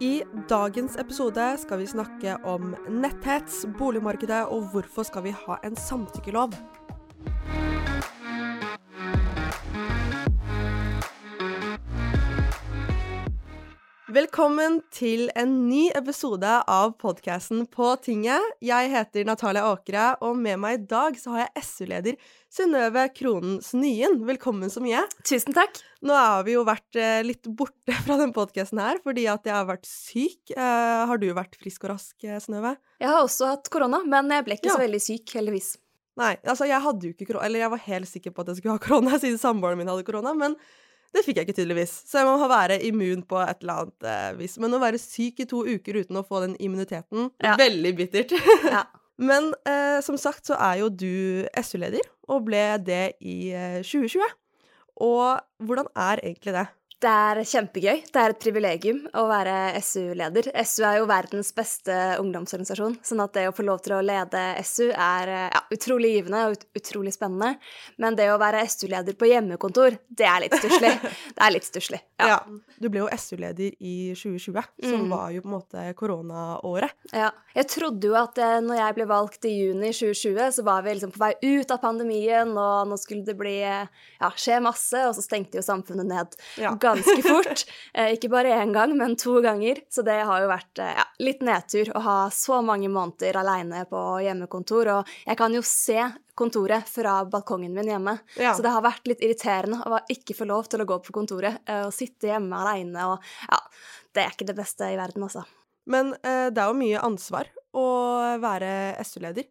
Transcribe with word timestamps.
I 0.00 0.22
dagens 0.48 0.98
episode 1.00 1.44
skal 1.56 1.78
vi 1.80 1.86
snakke 1.88 2.34
om 2.44 2.74
netthets, 2.92 3.62
boligmarkedet 3.78 4.42
og 4.52 4.66
hvorfor 4.74 5.06
skal 5.08 5.24
vi 5.24 5.32
ha 5.32 5.56
en 5.64 5.76
samtykkelov. 5.76 6.52
Velkommen 14.16 14.78
til 14.94 15.26
en 15.36 15.50
ny 15.66 15.90
episode 15.98 16.48
av 16.72 16.92
podkasten 17.02 17.66
På 17.68 17.90
tinget. 18.00 18.40
Jeg 18.64 18.88
heter 18.88 19.26
Natalia 19.28 19.66
Åkre, 19.68 20.04
og 20.24 20.38
med 20.40 20.56
meg 20.62 20.78
i 20.78 20.86
dag 20.88 21.18
så 21.20 21.34
har 21.34 21.42
jeg 21.42 21.64
SU-leder 21.66 22.16
Synnøve 22.48 23.02
Kronen 23.12 23.58
Snyen. 23.66 24.22
Velkommen 24.24 24.72
så 24.72 24.80
mye. 24.80 25.02
Tusen 25.26 25.52
takk. 25.56 25.82
Nå 26.06 26.16
har 26.16 26.46
vi 26.46 26.54
jo 26.54 26.62
vært 26.64 26.96
eh, 26.96 27.18
litt 27.28 27.44
borte 27.58 27.92
fra 28.06 28.16
den 28.22 28.32
podkasten 28.32 28.80
her 28.80 29.02
fordi 29.04 29.26
at 29.28 29.44
jeg 29.50 29.52
har 29.58 29.68
vært 29.68 29.84
syk. 29.90 30.54
Eh, 30.54 31.02
har 31.12 31.20
du 31.20 31.28
vært 31.36 31.60
frisk 31.60 31.84
og 31.84 31.92
rask, 31.98 32.16
eh, 32.24 32.40
Synnøve? 32.40 32.72
Jeg 33.02 33.12
har 33.12 33.20
også 33.20 33.52
hatt 33.52 33.68
korona, 33.74 34.00
men 34.06 34.32
jeg 34.32 34.48
ble 34.48 34.56
ikke 34.56 34.70
Ja. 34.70 34.78
så 34.78 34.86
veldig 34.86 35.02
syk, 35.10 35.36
heldigvis. 35.36 35.74
Nei, 36.16 36.32
altså 36.48 36.64
jeg 36.64 36.80
hadde 36.80 37.10
jo 37.10 37.12
ikke 37.12 37.34
korona, 37.34 37.50
eller 37.50 37.66
jeg 37.66 37.74
var 37.76 37.84
helt 37.90 38.14
sikker 38.14 38.32
på 38.32 38.46
at 38.46 38.54
jeg 38.54 38.62
skulle 38.62 38.78
ha 38.78 38.84
korona 38.88 39.20
siden 39.20 39.36
samboeren 39.44 39.82
min 39.82 39.92
hadde 39.92 40.08
korona, 40.08 40.32
men 40.32 40.56
det 41.14 41.22
fikk 41.24 41.38
jeg 41.40 41.46
ikke 41.48 41.56
tydeligvis. 41.60 41.92
Så 42.10 42.18
jeg 42.20 42.26
må 42.28 42.48
være 42.50 42.80
immun 42.88 43.22
på 43.28 43.38
et 43.42 43.62
eller 43.62 43.82
annet 43.84 44.06
eh, 44.10 44.30
vis. 44.40 44.56
Men 44.62 44.74
å 44.76 44.80
være 44.82 44.98
syk 45.00 45.40
i 45.44 45.48
to 45.48 45.62
uker 45.66 46.00
uten 46.02 46.18
å 46.20 46.24
få 46.26 46.42
den 46.46 46.56
immuniteten, 46.60 47.30
Ja. 47.44 47.56
veldig 47.60 47.94
bittert. 47.98 48.32
Ja. 48.76 48.84
Men 49.16 49.52
eh, 49.64 50.00
som 50.04 50.18
sagt 50.20 50.44
så 50.50 50.58
er 50.60 50.82
jo 50.82 50.90
du 50.92 51.46
SU-leder, 51.56 52.04
og 52.28 52.42
ble 52.50 52.64
det 52.84 53.14
i 53.24 53.48
eh, 53.56 53.78
2020. 53.80 54.20
Og 55.06 55.40
hvordan 55.64 55.88
er 55.96 56.20
egentlig 56.24 56.52
det? 56.56 56.66
Det 56.96 57.10
er 57.12 57.38
kjempegøy. 57.44 57.98
Det 58.08 58.16
er 58.22 58.32
et 58.32 58.38
privilegium 58.40 59.02
å 59.20 59.26
være 59.28 59.54
SU-leder. 59.84 60.46
SU 60.64 60.80
er 60.88 60.94
jo 61.02 61.08
verdens 61.10 61.50
beste 61.52 61.92
ungdomsorganisasjon, 62.22 62.94
sånn 63.04 63.20
at 63.20 63.34
det 63.36 63.42
å 63.50 63.52
få 63.52 63.66
lov 63.68 63.82
til 63.84 63.98
å 63.98 64.00
lede 64.00 64.40
SU 64.64 64.86
er 64.94 65.28
eh, 65.28 65.50
ja, 65.52 65.60
utrolig 65.76 66.14
givende 66.14 66.40
og 66.48 66.56
ut 66.56 66.64
utrolig 66.80 67.12
spennende. 67.12 67.58
Men 68.00 68.16
det 68.16 68.30
å 68.32 68.38
være 68.40 68.62
SU-leder 68.64 69.12
på 69.20 69.28
hjemmekontor, 69.28 69.98
det 70.08 70.24
er 70.30 70.46
litt 70.46 70.56
stusslig. 70.56 70.94
Det 71.36 71.44
er 71.44 71.52
litt 71.52 71.68
stusslig. 71.68 72.00
Ja. 72.16 72.38
Du 72.80 72.88
ble 72.88 73.02
jo 73.04 73.10
SU-leder 73.12 73.76
i 73.76 73.96
2020, 74.16 74.64
som 74.88 75.04
Mm. 75.06 75.10
var 75.12 75.30
jo 75.36 75.42
på 75.44 75.50
en 75.50 75.56
måte 75.58 75.84
koronaåret. 76.00 76.96
Ja. 77.12 77.28
Jeg 77.56 77.68
trodde 77.72 78.08
jo 78.08 78.16
at 78.16 78.38
eh, 78.40 78.56
når 78.64 78.76
jeg 78.80 78.96
ble 78.96 79.06
valgt 79.12 79.44
i 79.48 79.52
juni 79.52 79.92
2020, 79.92 80.50
så 80.56 80.64
var 80.64 80.80
vi 80.84 80.96
liksom 80.96 81.12
på 81.12 81.20
vei 81.22 81.34
ut 81.44 81.70
av 81.76 81.80
pandemien, 81.84 82.56
og 82.56 82.88
nå 82.88 82.96
skulle 83.00 83.24
det 83.28 83.36
bli 83.38 83.58
eh, 83.64 83.84
ja, 84.20 84.32
skje 84.32 84.62
masse, 84.64 85.04
og 85.08 85.14
så 85.16 85.24
stengte 85.24 85.60
jo 85.60 85.64
samfunnet 85.68 86.08
ned 86.08 86.40
Ja. 86.56 86.72
Ganske 86.96 87.22
fort. 87.26 87.64
Eh, 87.94 88.12
ikke 88.16 88.30
bare 88.32 88.54
én 88.60 88.72
gang, 88.74 88.92
men 88.98 89.16
to 89.16 89.38
ganger. 89.44 89.80
Så 89.92 90.04
det 90.06 90.18
har 90.28 90.42
jo 90.42 90.50
vært 90.50 90.82
eh, 90.82 90.94
ja, 90.98 91.06
litt 91.22 91.42
nedtur 91.46 91.92
å 91.96 92.02
ha 92.04 92.16
så 92.34 92.60
mange 92.64 92.90
måneder 92.92 93.38
aleine 93.40 93.84
på 93.90 94.02
hjemmekontor, 94.24 94.92
og 94.98 95.12
jeg 95.24 95.38
kan 95.40 95.56
jo 95.56 95.62
se 95.66 96.00
kontoret 96.36 96.88
fra 96.88 97.18
balkongen 97.24 97.72
min 97.74 97.88
hjemme. 97.88 98.18
Ja. 98.36 98.52
Så 98.56 98.64
det 98.64 98.74
har 98.74 98.84
vært 98.84 99.08
litt 99.08 99.22
irriterende 99.24 99.80
å 99.88 100.02
ikke 100.12 100.36
få 100.36 100.48
lov 100.48 100.68
til 100.68 100.84
å 100.84 100.88
gå 100.88 100.98
på 101.06 101.14
kontoret 101.16 101.62
eh, 101.64 101.86
og 101.86 101.94
sitte 101.96 102.30
hjemme 102.32 102.60
aleine 102.60 103.12
og 103.12 103.30
Ja, 103.48 103.60
det 104.16 104.24
er 104.24 104.34
ikke 104.34 104.48
det 104.48 104.58
beste 104.58 104.90
i 104.92 104.98
verden, 104.98 105.24
altså. 105.28 105.46
Men 105.86 106.12
eh, 106.20 106.48
det 106.52 106.60
er 106.60 106.68
jo 106.68 106.78
mye 106.78 107.02
ansvar 107.06 107.48
å 107.76 107.86
være 108.42 108.70
SU-leder. 109.04 109.48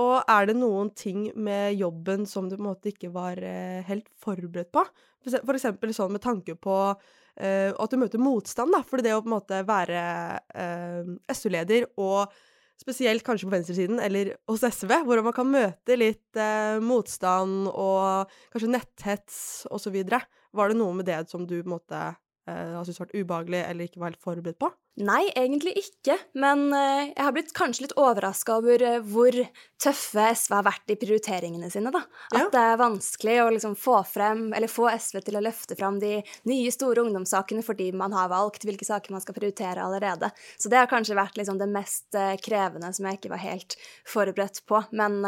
Og 0.00 0.30
er 0.30 0.48
det 0.48 0.56
noen 0.58 0.90
ting 0.96 1.28
med 1.38 1.76
jobben 1.78 2.24
som 2.26 2.48
du 2.48 2.56
på 2.56 2.62
en 2.62 2.70
måte 2.72 2.90
ikke 2.90 3.12
var 3.14 3.38
eh, 3.38 3.84
helt 3.86 4.08
forberedt 4.22 4.72
på? 4.74 4.82
For 5.24 5.56
eksempel 5.56 5.94
sånn 5.96 6.16
med 6.16 6.24
tanke 6.24 6.56
på 6.58 6.74
eh, 6.90 7.70
at 7.70 7.92
du 7.92 8.00
møter 8.00 8.22
motstand, 8.22 8.74
da. 8.74 8.82
For 8.86 9.04
det 9.04 9.14
å 9.14 9.22
på 9.22 9.30
en 9.30 9.36
måte 9.36 9.62
være 9.68 10.02
eh, 10.50 11.14
SU-leder, 11.32 11.86
og 12.02 12.34
spesielt 12.80 13.22
kanskje 13.24 13.46
på 13.46 13.54
venstresiden 13.54 14.02
eller 14.02 14.34
hos 14.50 14.66
SV, 14.66 14.90
hvor 15.06 15.22
man 15.24 15.36
kan 15.36 15.48
møte 15.48 15.96
litt 15.96 16.40
eh, 16.42 16.82
motstand 16.82 17.70
og 17.70 18.34
kanskje 18.52 18.72
netthets 18.74 19.38
osv. 19.70 20.00
Var 20.04 20.72
det 20.72 20.80
noe 20.80 20.98
med 20.98 21.08
det 21.08 21.22
som 21.30 21.46
du 21.46 21.60
på 21.60 21.68
en 21.68 21.76
måte 21.78 22.06
har 22.44 22.84
syntes 22.84 23.00
vært 23.00 23.14
ubehagelig 23.16 23.62
eller 23.64 23.88
ikke 23.88 24.02
var 24.02 24.10
helt 24.10 24.20
forberedt 24.20 24.58
på? 24.60 24.68
Nei, 25.02 25.24
egentlig 25.34 25.72
ikke, 25.80 26.14
men 26.38 26.68
eh, 26.70 27.08
jeg 27.08 27.24
har 27.26 27.32
blitt 27.34 27.48
kanskje 27.56 27.82
litt 27.88 27.94
overraska 27.98 28.60
over 28.60 28.82
eh, 28.86 29.00
hvor 29.02 29.34
tøffe 29.82 30.26
SV 30.38 30.52
har 30.54 30.66
vært 30.68 30.92
i 30.94 30.96
prioriteringene 31.00 31.66
sine, 31.72 31.90
da. 31.90 32.04
At 32.30 32.38
Ja. 32.38 32.44
det 32.52 32.60
er 32.62 32.78
vanskelig 32.78 33.34
å 33.42 33.48
liksom 33.50 33.74
få 33.74 33.96
frem, 34.06 34.44
eller 34.54 34.70
få 34.70 34.86
SV 34.94 35.18
til 35.26 35.40
å 35.40 35.42
løfte 35.42 35.74
frem 35.74 35.98
de 35.98 36.12
nye, 36.46 36.70
store 36.70 37.02
ungdomssakene 37.02 37.64
fordi 37.66 37.88
man 37.90 38.14
har 38.14 38.30
valgt 38.30 38.62
hvilke 38.68 38.86
saker 38.86 39.10
man 39.10 39.24
skal 39.24 39.34
prioritere 39.34 39.82
allerede. 39.82 40.30
Så 40.62 40.70
det 40.70 40.78
har 40.78 40.86
kanskje 40.86 41.18
vært 41.18 41.42
liksom 41.42 41.58
det 41.58 41.68
mest 41.74 42.14
eh, 42.14 42.36
krevende 42.38 42.92
som 42.94 43.10
jeg 43.10 43.18
ikke 43.18 43.34
var 43.34 43.42
helt 43.42 43.74
forberedt 44.06 44.62
på. 44.70 44.78
Men 44.94 45.18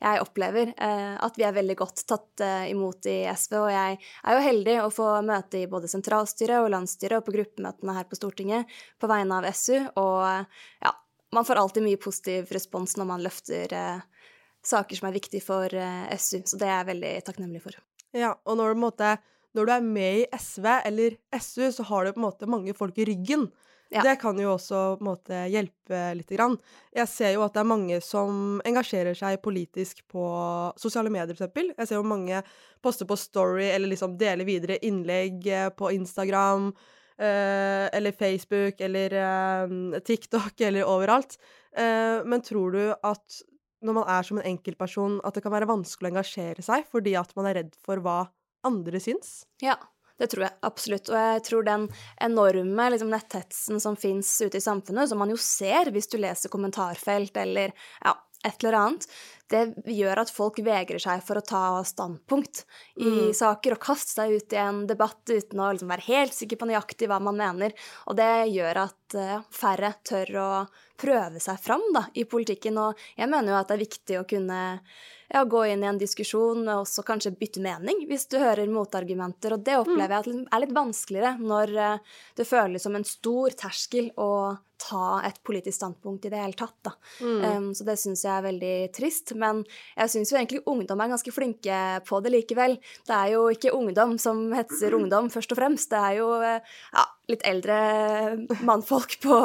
jeg 0.00 0.22
opplever 0.22 0.72
at 0.78 1.36
vi 1.36 1.44
er 1.44 1.54
veldig 1.56 1.76
godt 1.76 2.04
tatt 2.08 2.42
imot 2.70 3.04
i 3.10 3.26
SV, 3.28 3.54
og 3.58 3.70
jeg 3.72 3.98
er 4.00 4.36
jo 4.36 4.42
heldig 4.48 4.76
å 4.84 4.90
få 4.94 5.08
møte 5.26 5.60
i 5.60 5.68
både 5.70 5.90
sentralstyret 5.90 6.62
og 6.64 6.70
landsstyret 6.72 7.18
og 7.20 7.26
på 7.28 7.34
gruppemøtene 7.36 7.96
her 7.98 8.08
på 8.08 8.18
Stortinget 8.18 8.70
på 9.04 9.10
vegne 9.12 9.40
av 9.40 9.48
SU, 9.52 9.76
og 10.00 10.24
ja, 10.80 10.94
man 11.34 11.44
får 11.44 11.60
alltid 11.60 11.84
mye 11.84 12.00
positiv 12.00 12.52
respons 12.54 12.96
når 12.96 13.10
man 13.10 13.24
løfter 13.24 13.74
eh, 13.76 14.30
saker 14.64 15.00
som 15.00 15.10
er 15.10 15.16
viktige 15.18 15.44
for 15.44 15.74
eh, 15.76 16.08
SU, 16.16 16.40
så 16.46 16.60
det 16.60 16.68
er 16.68 16.78
jeg 16.78 16.90
veldig 16.94 17.12
takknemlig 17.28 17.62
for. 17.64 17.76
Ja, 18.14 18.32
og 18.46 18.58
når 18.60 18.74
du, 18.74 18.82
måte, 18.84 19.16
når 19.56 19.66
du 19.68 19.74
er 19.74 19.86
med 19.86 20.22
i 20.22 20.26
SV 20.38 20.70
eller 20.76 21.18
SU, 21.40 21.68
så 21.74 21.86
har 21.90 22.06
du 22.06 22.14
på 22.14 22.22
en 22.22 22.28
måte 22.28 22.50
mange 22.50 22.74
folk 22.78 22.98
i 23.02 23.08
ryggen. 23.10 23.48
Ja. 23.92 24.02
Det 24.02 24.16
kan 24.22 24.38
jo 24.40 24.54
også 24.54 24.96
måte 25.04 25.44
hjelpe 25.52 25.98
lite 26.18 26.34
grann. 26.34 26.56
Jeg 26.96 27.10
ser 27.10 27.34
jo 27.36 27.44
at 27.44 27.54
det 27.54 27.60
er 27.62 27.68
mange 27.68 28.00
som 28.02 28.58
engasjerer 28.66 29.14
seg 29.18 29.42
politisk 29.44 30.00
på 30.10 30.24
sosiale 30.80 31.12
medier, 31.12 31.34
eksempel. 31.36 31.70
Jeg 31.76 31.90
ser 31.90 32.00
jo 32.00 32.06
mange 32.08 32.40
poster 32.82 33.06
på 33.06 33.18
Story 33.20 33.68
eller 33.68 33.92
liksom 33.92 34.16
deler 34.18 34.48
videre 34.48 34.80
innlegg 34.82 35.46
eh, 35.46 35.70
på 35.74 35.92
Instagram. 35.94 36.72
Eh, 37.20 37.86
eller 37.94 38.12
Facebook 38.16 38.80
eller 38.80 39.16
eh, 39.20 40.00
TikTok 40.00 40.60
eller 40.60 40.88
overalt. 40.88 41.38
Eh, 41.76 42.20
men 42.24 42.44
tror 42.44 42.74
du 42.76 42.84
at 42.94 43.42
når 43.84 43.98
man 43.98 44.08
er 44.08 44.24
som 44.24 44.40
en 44.40 44.48
enkeltperson, 44.48 45.18
at 45.24 45.36
det 45.36 45.44
kan 45.44 45.52
være 45.52 45.68
vanskelig 45.68 46.08
å 46.08 46.14
engasjere 46.14 46.64
seg 46.64 46.86
fordi 46.90 47.16
at 47.20 47.34
man 47.36 47.50
er 47.50 47.60
redd 47.60 47.74
for 47.84 48.00
hva 48.04 48.22
andre 48.64 49.00
syns? 49.02 49.42
Ja, 49.60 49.76
det 50.20 50.30
tror 50.32 50.46
jeg 50.46 50.56
absolutt. 50.64 51.10
Og 51.10 51.18
jeg 51.18 51.42
tror 51.48 51.66
den 51.66 51.88
enorme 52.22 52.86
liksom, 52.94 53.10
netthetsen 53.12 53.82
som 53.82 53.98
fins 53.98 54.30
ute 54.40 54.60
i 54.60 54.64
samfunnet, 54.64 55.10
som 55.10 55.20
man 55.20 55.32
jo 55.32 55.38
ser 55.40 55.90
hvis 55.94 56.08
du 56.12 56.16
leser 56.22 56.52
kommentarfelt 56.52 57.36
eller 57.42 57.74
ja, 58.04 58.14
et 58.44 58.64
eller 58.64 58.76
annet, 58.78 59.06
det 59.52 59.62
gjør 59.92 60.22
at 60.22 60.30
folk 60.32 60.58
vegrer 60.64 61.00
seg 61.02 61.20
for 61.24 61.38
å 61.38 61.44
ta 61.44 61.62
standpunkt 61.84 62.62
i 62.96 63.08
Mm. 63.28 63.34
saker 63.36 63.76
og 63.76 63.80
kaste 63.84 64.14
seg 64.16 64.32
ut 64.38 64.52
i 64.52 64.56
en 64.56 64.86
debatt 64.88 65.20
uten 65.28 65.60
å 65.60 65.70
liksom, 65.72 65.90
være 65.92 66.06
helt 66.08 66.34
sikker 66.34 66.56
på 66.56 66.68
nøyaktig 66.70 67.08
hva 67.10 67.20
man 67.20 67.36
mener. 67.36 67.74
Og 68.08 68.16
det 68.16 68.48
gjør 68.54 68.80
at 68.86 69.14
eh, 69.20 69.42
færre 69.52 69.94
tør 70.02 70.32
å 70.40 70.48
prøve 70.96 71.40
seg 71.42 71.60
fram 71.60 71.84
da, 71.92 72.06
i 72.14 72.24
politikken. 72.24 72.78
Og 72.78 72.96
jeg 73.16 73.28
mener 73.28 73.52
jo 73.52 73.60
at 73.60 73.68
det 73.68 73.76
er 73.76 73.84
viktig 73.84 74.18
å 74.20 74.26
kunne 74.28 74.60
ja, 75.34 75.44
gå 75.44 75.64
inn 75.68 75.84
i 75.84 75.90
en 75.90 75.98
diskusjon 76.00 76.64
og 76.68 76.84
også 76.86 77.04
kanskje 77.04 77.36
bytte 77.36 77.60
mening 77.60 78.06
hvis 78.08 78.28
du 78.32 78.38
hører 78.38 78.70
motargumenter. 78.70 79.52
Og 79.58 79.64
det 79.66 79.76
opplever 79.80 80.14
jeg 80.14 80.20
at 80.24 80.54
er 80.56 80.64
litt 80.64 80.76
vanskeligere 80.76 81.36
når 81.40 81.76
eh, 81.76 81.98
det 82.40 82.48
føles 82.48 82.82
som 82.82 82.96
en 82.96 83.04
stor 83.04 83.50
terskel 83.60 84.10
å 84.16 84.56
ta 84.84 85.20
et 85.24 85.40
politisk 85.46 85.78
standpunkt 85.78 86.26
i 86.28 86.32
det 86.32 86.40
hele 86.42 86.58
tatt. 86.58 86.76
Da. 86.84 86.92
Um, 87.22 87.70
så 87.76 87.86
det 87.88 87.96
syns 88.00 88.24
jeg 88.26 88.32
er 88.34 88.46
veldig 88.46 88.74
trist. 88.96 89.34
Men 89.40 89.62
jeg 89.96 90.12
syns 90.12 90.32
jo 90.32 90.38
egentlig 90.38 90.62
ungdom 90.70 91.00
er 91.00 91.12
ganske 91.14 91.34
flinke 91.34 91.80
på 92.04 92.20
det 92.24 92.34
likevel. 92.34 92.76
Det 93.08 93.16
er 93.16 93.34
jo 93.34 93.46
ikke 93.54 93.74
ungdom 93.76 94.16
som 94.22 94.46
hetser 94.56 94.96
ungdom, 94.96 95.30
først 95.32 95.54
og 95.54 95.60
fremst. 95.60 95.90
Det 95.94 96.00
er 96.00 96.18
jo 96.20 96.30
ja, 96.44 97.06
litt 97.30 97.44
eldre 97.48 97.76
mannfolk 98.68 99.18
på, 99.24 99.36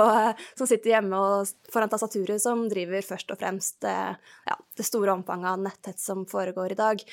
som 0.58 0.70
sitter 0.70 0.96
hjemme 0.98 1.20
og 1.20 1.72
foran 1.72 1.92
tastaturet, 1.92 2.42
som 2.44 2.68
driver 2.72 3.06
først 3.06 3.32
og 3.34 3.40
fremst 3.40 3.88
eh, 3.88 4.16
ja, 4.50 4.58
det 4.78 4.88
store 4.88 5.16
omfanget 5.16 5.54
av 5.54 5.64
netthets 5.64 6.08
som 6.10 6.26
foregår 6.30 6.76
i 6.76 6.80
dag. 6.80 7.04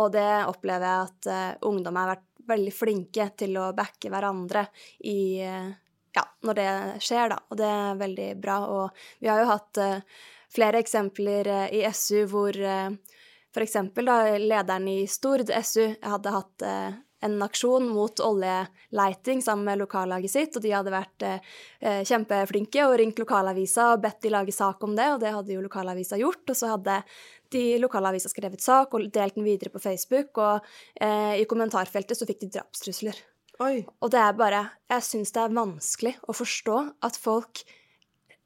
Og 0.00 0.12
det 0.14 0.30
opplever 0.48 0.88
jeg 0.88 1.10
at 1.10 1.30
uh, 1.30 1.68
ungdom 1.70 2.00
har 2.00 2.14
vært 2.14 2.30
veldig 2.48 2.74
flinke 2.76 3.30
til 3.38 3.56
å 3.60 3.70
backe 3.76 4.10
hverandre 4.12 4.66
i 5.08 5.18
eh, 5.44 5.72
ja, 6.14 6.24
når 6.46 6.58
det 6.60 6.68
skjer, 7.04 7.32
da. 7.34 7.40
Og 7.50 7.58
det 7.58 7.70
er 7.70 8.00
veldig 8.00 8.28
bra. 8.42 8.58
Og 8.70 9.04
vi 9.22 9.30
har 9.30 9.42
jo 9.42 9.50
hatt 9.50 9.82
uh, 9.82 10.22
flere 10.54 10.80
eksempler 10.84 11.50
uh, 11.50 11.66
i 11.74 11.82
SU 11.90 12.24
hvor 12.30 12.58
uh, 12.58 12.94
eksempel 13.62 14.10
da, 14.10 14.20
lederen 14.38 14.88
i 14.90 15.00
Stord 15.10 15.50
SU 15.62 15.90
hadde 16.02 16.34
hatt 16.34 16.66
uh, 16.66 17.02
en 17.24 17.42
aksjon 17.42 17.88
mot 17.88 18.20
oljeleiting 18.20 19.42
sammen 19.42 19.64
med 19.64 19.80
lokallaget 19.80 20.30
sitt, 20.30 20.56
og 20.56 20.64
de 20.64 20.72
hadde 20.74 20.92
vært 20.92 21.24
eh, 21.24 22.02
kjempeflinke 22.04 22.84
og 22.84 22.98
ringt 23.00 23.22
lokalavisa 23.22 23.94
og 23.94 24.02
bedt 24.04 24.26
de 24.26 24.32
lage 24.34 24.52
sak 24.52 24.84
om 24.84 24.92
det, 24.96 25.08
og 25.14 25.22
det 25.22 25.32
hadde 25.32 25.54
jo 25.56 25.64
lokalavisa 25.64 26.20
gjort, 26.20 26.44
og 26.52 26.58
så 26.58 26.74
hadde 26.74 26.98
de 27.54 27.64
lokalavisa 27.80 28.28
skrevet 28.28 28.64
sak 28.64 28.92
og 28.96 29.08
delt 29.14 29.38
den 29.38 29.46
videre 29.46 29.72
på 29.72 29.80
Facebook, 29.80 30.36
og 30.36 30.68
eh, 31.00 31.40
i 31.40 31.48
kommentarfeltet 31.48 32.18
så 32.18 32.28
fikk 32.28 32.44
de 32.44 32.52
drapstrusler. 32.58 33.24
Oi. 33.62 33.84
Og 34.02 34.10
det 34.10 34.18
er 34.18 34.34
bare 34.34 34.62
Jeg 34.90 35.06
syns 35.06 35.34
det 35.34 35.42
er 35.42 35.54
vanskelig 35.54 36.14
å 36.26 36.34
forstå 36.34 36.78
at 37.06 37.18
folk 37.20 37.62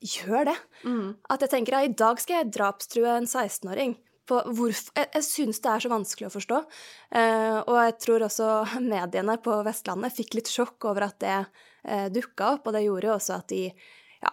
gjør 0.04 0.50
det. 0.50 0.58
Mm. 0.84 1.16
At 1.32 1.42
jeg 1.42 1.52
tenker 1.54 1.78
at 1.78 1.88
i 1.88 1.96
dag 1.96 2.20
skal 2.22 2.40
jeg 2.40 2.52
drapstrue 2.54 3.16
en 3.16 3.26
16-åring. 3.26 3.96
Jeg, 4.28 5.06
jeg 5.14 5.24
syns 5.24 5.62
det 5.64 5.70
er 5.72 5.84
så 5.84 5.90
vanskelig 5.90 6.28
å 6.28 6.34
forstå. 6.34 6.58
Eh, 7.16 7.56
og 7.64 7.78
jeg 7.80 7.96
tror 8.04 8.26
også 8.28 8.50
mediene 8.84 9.38
på 9.42 9.56
Vestlandet 9.66 10.14
fikk 10.14 10.38
litt 10.38 10.52
sjokk 10.52 10.90
over 10.90 11.08
at 11.08 11.18
det 11.24 11.38
eh, 11.38 12.06
dukka 12.12 12.54
opp, 12.58 12.68
og 12.68 12.76
det 12.76 12.84
gjorde 12.84 13.08
jo 13.08 13.16
også 13.16 13.38
at 13.40 13.48
de 13.50 13.64
ja, 14.22 14.32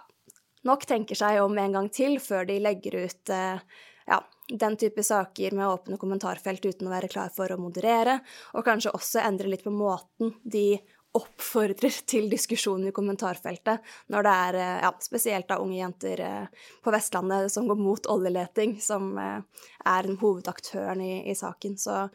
nok 0.68 0.86
tenker 0.90 1.18
seg 1.18 1.40
om 1.42 1.58
en 1.62 1.80
gang 1.80 1.90
til 1.94 2.20
før 2.22 2.46
de 2.50 2.60
legger 2.62 3.00
ut 3.08 3.34
eh, 3.34 3.80
ja, 4.12 4.20
den 4.50 4.78
type 4.78 5.04
saker 5.04 5.56
med 5.58 5.68
åpne 5.68 5.98
kommentarfelt 5.98 6.66
uten 6.66 6.90
å 6.90 6.94
være 6.94 7.10
klar 7.10 7.32
for 7.34 7.52
å 7.52 7.60
moderere, 7.60 8.20
og 8.54 8.66
kanskje 8.68 8.94
også 8.94 9.24
endre 9.24 9.50
litt 9.50 9.66
på 9.66 9.74
måten 9.74 10.36
de 10.44 10.78
oppfordrer 11.16 11.96
til 12.12 12.30
diskusjon 12.32 12.88
i 12.88 12.94
kommentarfeltet 12.96 13.94
når 14.14 14.28
det 14.28 14.34
er 14.48 14.60
eh, 14.62 14.80
ja, 14.86 14.92
spesielt 15.04 15.50
da 15.52 15.60
unge 15.64 15.80
jenter 15.80 16.24
eh, 16.26 16.66
på 16.84 16.94
Vestlandet 16.94 17.54
som 17.54 17.70
går 17.70 17.80
mot 17.80 18.10
oljeleting, 18.12 18.78
som 18.84 19.14
eh, 19.22 19.40
er 19.86 20.10
den 20.10 20.20
hovedaktøren 20.22 21.04
i, 21.04 21.14
i 21.32 21.38
saken. 21.38 21.80
Så 21.80 22.06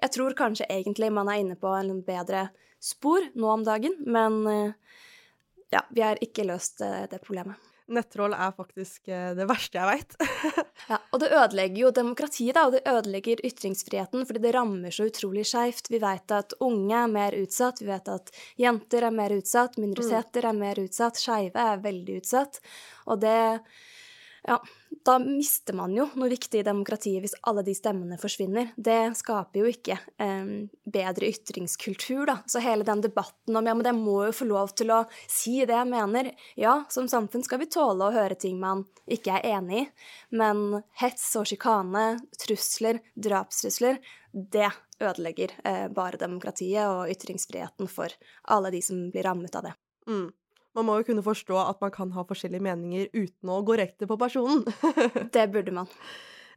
jeg 0.00 0.14
tror 0.16 0.36
kanskje 0.38 0.68
egentlig 0.70 1.12
man 1.14 1.30
er 1.32 1.42
inne 1.42 1.58
på 1.60 1.72
en 1.76 2.02
bedre 2.06 2.48
spor 2.80 3.26
nå 3.36 3.50
om 3.52 3.64
dagen, 3.64 3.98
men 4.08 4.40
ja, 5.68 5.82
vi 5.92 6.00
har 6.00 6.16
ikke 6.24 6.46
løst 6.48 6.80
det 6.80 7.20
problemet. 7.20 7.69
Nettroll 7.90 8.34
er 8.36 8.52
faktisk 8.56 9.10
eh, 9.10 9.32
det 9.38 9.46
verste 9.50 9.80
jeg 9.80 9.90
veit. 9.94 10.18
Ja, 10.90 10.96
og 11.12 11.20
det 11.22 11.28
ødelegger 11.36 11.78
jo 11.84 11.90
demokratiet, 11.94 12.56
da, 12.56 12.64
og 12.66 12.72
det 12.74 12.80
ødelegger 12.88 13.42
ytringsfriheten, 13.46 14.24
fordi 14.26 14.40
det 14.42 14.54
rammer 14.56 14.94
så 14.94 15.04
utrolig 15.06 15.44
skeivt. 15.46 15.90
Vi 15.92 16.00
vet 16.02 16.32
at 16.34 16.56
unge 16.64 16.96
er 16.96 17.12
mer 17.12 17.36
utsatt, 17.36 17.82
vi 17.84 17.90
vet 17.92 18.08
at 18.10 18.32
jenter 18.58 19.06
er 19.06 19.14
mer 19.14 19.34
utsatt, 19.36 19.76
minoriteter 19.78 20.48
er 20.48 20.56
mer 20.56 20.80
utsatt, 20.82 21.20
skeive 21.20 21.62
er 21.62 21.84
veldig 21.84 22.16
utsatt. 22.22 22.58
Og 23.12 23.20
det 23.22 23.36
Ja, 24.48 24.56
da 25.04 25.18
mister 25.18 25.76
man 25.76 25.92
jo 25.96 26.06
noe 26.18 26.30
viktig 26.32 26.60
i 26.60 26.66
demokratiet 26.66 27.24
hvis 27.24 27.36
alle 27.48 27.64
de 27.64 27.74
stemmene 27.76 28.18
forsvinner. 28.20 28.70
Det 28.76 29.12
skaper 29.18 29.62
jo 29.62 29.70
ikke 29.70 29.96
eh, 30.20 30.52
bedre 30.84 31.30
ytringskultur, 31.30 32.24
da. 32.28 32.38
Så 32.50 32.62
hele 32.64 32.86
den 32.86 33.02
debatten 33.04 33.56
om 33.56 33.68
ja, 33.68 33.74
men 33.76 33.88
jeg 33.90 33.98
må 33.98 34.16
jo 34.28 34.36
få 34.36 34.48
lov 34.48 34.74
til 34.78 34.92
å 34.94 35.02
si 35.24 35.58
det 35.68 35.76
jeg 35.76 35.90
mener. 35.90 36.32
Ja, 36.60 36.80
som 36.92 37.08
samfunn 37.10 37.44
skal 37.46 37.62
vi 37.62 37.70
tåle 37.72 38.08
å 38.08 38.14
høre 38.14 38.38
ting 38.40 38.60
man 38.60 38.86
ikke 39.10 39.38
er 39.38 39.58
enig 39.58 39.84
i, 39.84 39.86
men 40.40 40.80
hets 41.00 41.28
og 41.40 41.48
sjikane, 41.50 42.20
trusler, 42.40 43.00
drapstrusler, 43.16 44.00
det 44.32 44.68
ødelegger 45.00 45.56
eh, 45.64 45.86
bare 45.92 46.20
demokratiet 46.20 46.86
og 46.86 47.10
ytringsfriheten 47.10 47.88
for 47.90 48.12
alle 48.52 48.70
de 48.74 48.82
som 48.84 49.08
blir 49.10 49.26
rammet 49.26 49.56
av 49.58 49.70
det. 49.70 49.72
Mm. 50.10 50.28
Man 50.76 50.86
må 50.86 51.00
jo 51.00 51.06
kunne 51.08 51.24
forstå 51.26 51.56
at 51.64 51.80
man 51.82 51.92
kan 51.94 52.12
ha 52.14 52.24
forskjellige 52.26 52.62
meninger 52.62 53.08
uten 53.14 53.50
å 53.50 53.62
gå 53.66 53.78
rekte 53.80 54.06
på 54.10 54.18
personen. 54.20 54.62
Det 55.34 55.48
burde 55.50 55.74
man. 55.80 55.90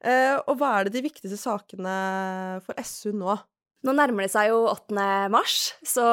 Eh, 0.03 0.35
og 0.37 0.59
hva 0.59 0.75
er 0.77 0.87
det 0.87 0.97
de 0.97 1.05
viktigste 1.07 1.39
sakene 1.39 1.95
for 2.65 2.77
SU 2.83 3.13
nå? 3.15 3.37
Nå 3.83 3.91
nærmer 3.95 4.23
det 4.23 4.31
seg 4.31 4.47
jo 4.47 4.61
8. 4.71 4.95
mars, 5.31 5.73
så 5.83 6.03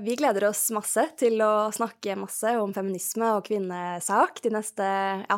vi 0.00 0.14
gleder 0.16 0.46
oss 0.48 0.62
masse 0.72 1.02
til 1.20 1.36
å 1.44 1.68
snakke 1.74 2.16
masse 2.16 2.54
om 2.56 2.72
feminisme 2.72 3.34
og 3.36 3.44
kvinnesak 3.50 4.40
de 4.46 4.52
neste 4.54 4.86
ja, 5.26 5.36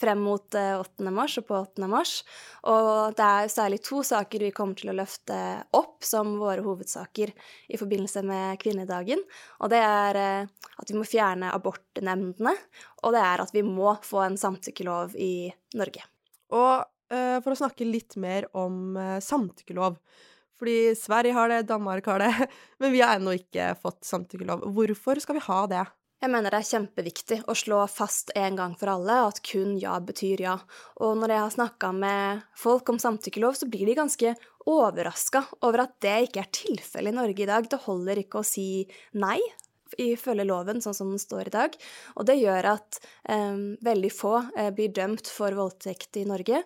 frem 0.00 0.22
mot 0.24 0.56
eh, 0.56 0.78
8. 0.80 1.10
mars 1.14 1.36
og 1.40 1.46
på 1.48 1.58
8. 1.58 1.88
mars. 1.90 2.14
Og 2.70 3.16
det 3.18 3.26
er 3.26 3.52
særlig 3.52 3.80
to 3.86 4.02
saker 4.06 4.46
vi 4.46 4.52
kommer 4.56 4.78
til 4.78 4.92
å 4.92 4.96
løfte 4.96 5.36
opp 5.76 6.06
som 6.06 6.36
våre 6.40 6.64
hovedsaker 6.64 7.32
i 7.68 7.80
forbindelse 7.80 8.24
med 8.26 8.60
kvinnedagen. 8.62 9.22
Og 9.60 9.72
det 9.72 9.82
er 9.84 10.20
eh, 10.20 10.70
at 10.80 10.90
vi 10.92 10.96
må 10.98 11.04
fjerne 11.08 11.52
abortnemndene, 11.54 12.54
og 13.04 13.14
det 13.16 13.26
er 13.26 13.44
at 13.44 13.52
vi 13.56 13.64
må 13.66 13.94
få 14.06 14.24
en 14.24 14.40
samtykkelov 14.40 15.16
i 15.20 15.50
Norge. 15.78 16.06
Og 16.56 16.74
eh, 17.12 17.38
for 17.44 17.52
å 17.52 17.60
snakke 17.62 17.88
litt 17.88 18.16
mer 18.20 18.48
om 18.56 18.96
eh, 18.98 19.18
samtykkelov. 19.24 20.00
Fordi 20.60 20.92
Sverige 20.98 21.32
har 21.32 21.48
det, 21.48 21.62
Danmark 21.70 22.08
har 22.10 22.20
det, 22.20 22.32
men 22.80 22.92
vi 22.92 23.00
har 23.04 23.16
ennå 23.16 23.36
ikke 23.38 23.72
fått 23.80 24.04
samtykkelov. 24.08 24.66
Hvorfor 24.76 25.20
skal 25.22 25.38
vi 25.38 25.46
ha 25.46 25.62
det? 25.70 25.86
Jeg 26.20 26.28
mener 26.28 26.52
det 26.52 26.58
er 26.60 26.68
kjempeviktig 26.68 27.36
å 27.48 27.54
slå 27.56 27.78
fast 27.88 28.28
en 28.36 28.58
gang 28.58 28.74
for 28.76 28.90
alle 28.92 29.14
at 29.30 29.38
kun 29.46 29.78
ja 29.80 29.94
betyr 30.04 30.42
ja. 30.44 30.58
Og 31.00 31.14
når 31.16 31.32
jeg 31.32 31.44
har 31.46 31.54
snakka 31.54 31.92
med 31.96 32.42
folk 32.60 32.92
om 32.92 32.98
samtykkelov, 33.00 33.56
så 33.56 33.68
blir 33.72 33.88
de 33.88 33.96
ganske 33.96 34.34
overraska 34.68 35.46
over 35.64 35.86
at 35.86 35.96
det 36.04 36.18
ikke 36.26 36.42
er 36.44 36.52
tilfellet 36.52 37.14
i 37.14 37.16
Norge 37.16 37.44
i 37.46 37.48
dag. 37.48 37.64
Det 37.64 37.80
holder 37.86 38.20
ikke 38.20 38.42
å 38.42 38.46
si 38.46 38.84
nei 39.16 39.38
ifølge 40.00 40.44
loven 40.44 40.84
sånn 40.84 40.98
som 40.98 41.08
den 41.14 41.22
står 41.22 41.48
i 41.48 41.54
dag. 41.56 41.80
Og 42.20 42.28
det 42.28 42.36
gjør 42.36 42.68
at 42.76 43.00
eh, 43.24 43.56
veldig 43.80 44.12
få 44.12 44.34
eh, 44.52 44.68
blir 44.76 44.92
dømt 44.92 45.30
for 45.32 45.56
voldtekt 45.56 46.20
i 46.20 46.26
Norge. 46.28 46.60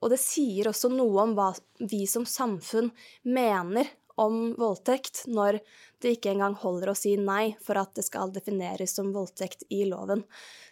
Og 0.00 0.14
det 0.14 0.22
sier 0.22 0.70
også 0.70 0.88
noe 0.94 1.26
om 1.26 1.34
hva 1.34 1.50
vi 1.82 2.04
som 2.06 2.22
samfunn 2.22 2.92
mener 3.26 3.90
om 4.20 4.52
voldtekt, 4.60 5.24
når 5.32 5.58
det 6.00 6.14
ikke 6.16 6.32
engang 6.34 6.54
holder 6.60 6.92
å 6.92 6.96
si 6.96 7.14
nei 7.20 7.54
for 7.64 7.80
at 7.80 7.92
det 7.96 8.04
skal 8.06 8.32
defineres 8.32 8.94
som 8.96 9.10
voldtekt 9.14 9.66
i 9.72 9.82
loven. 9.88 10.22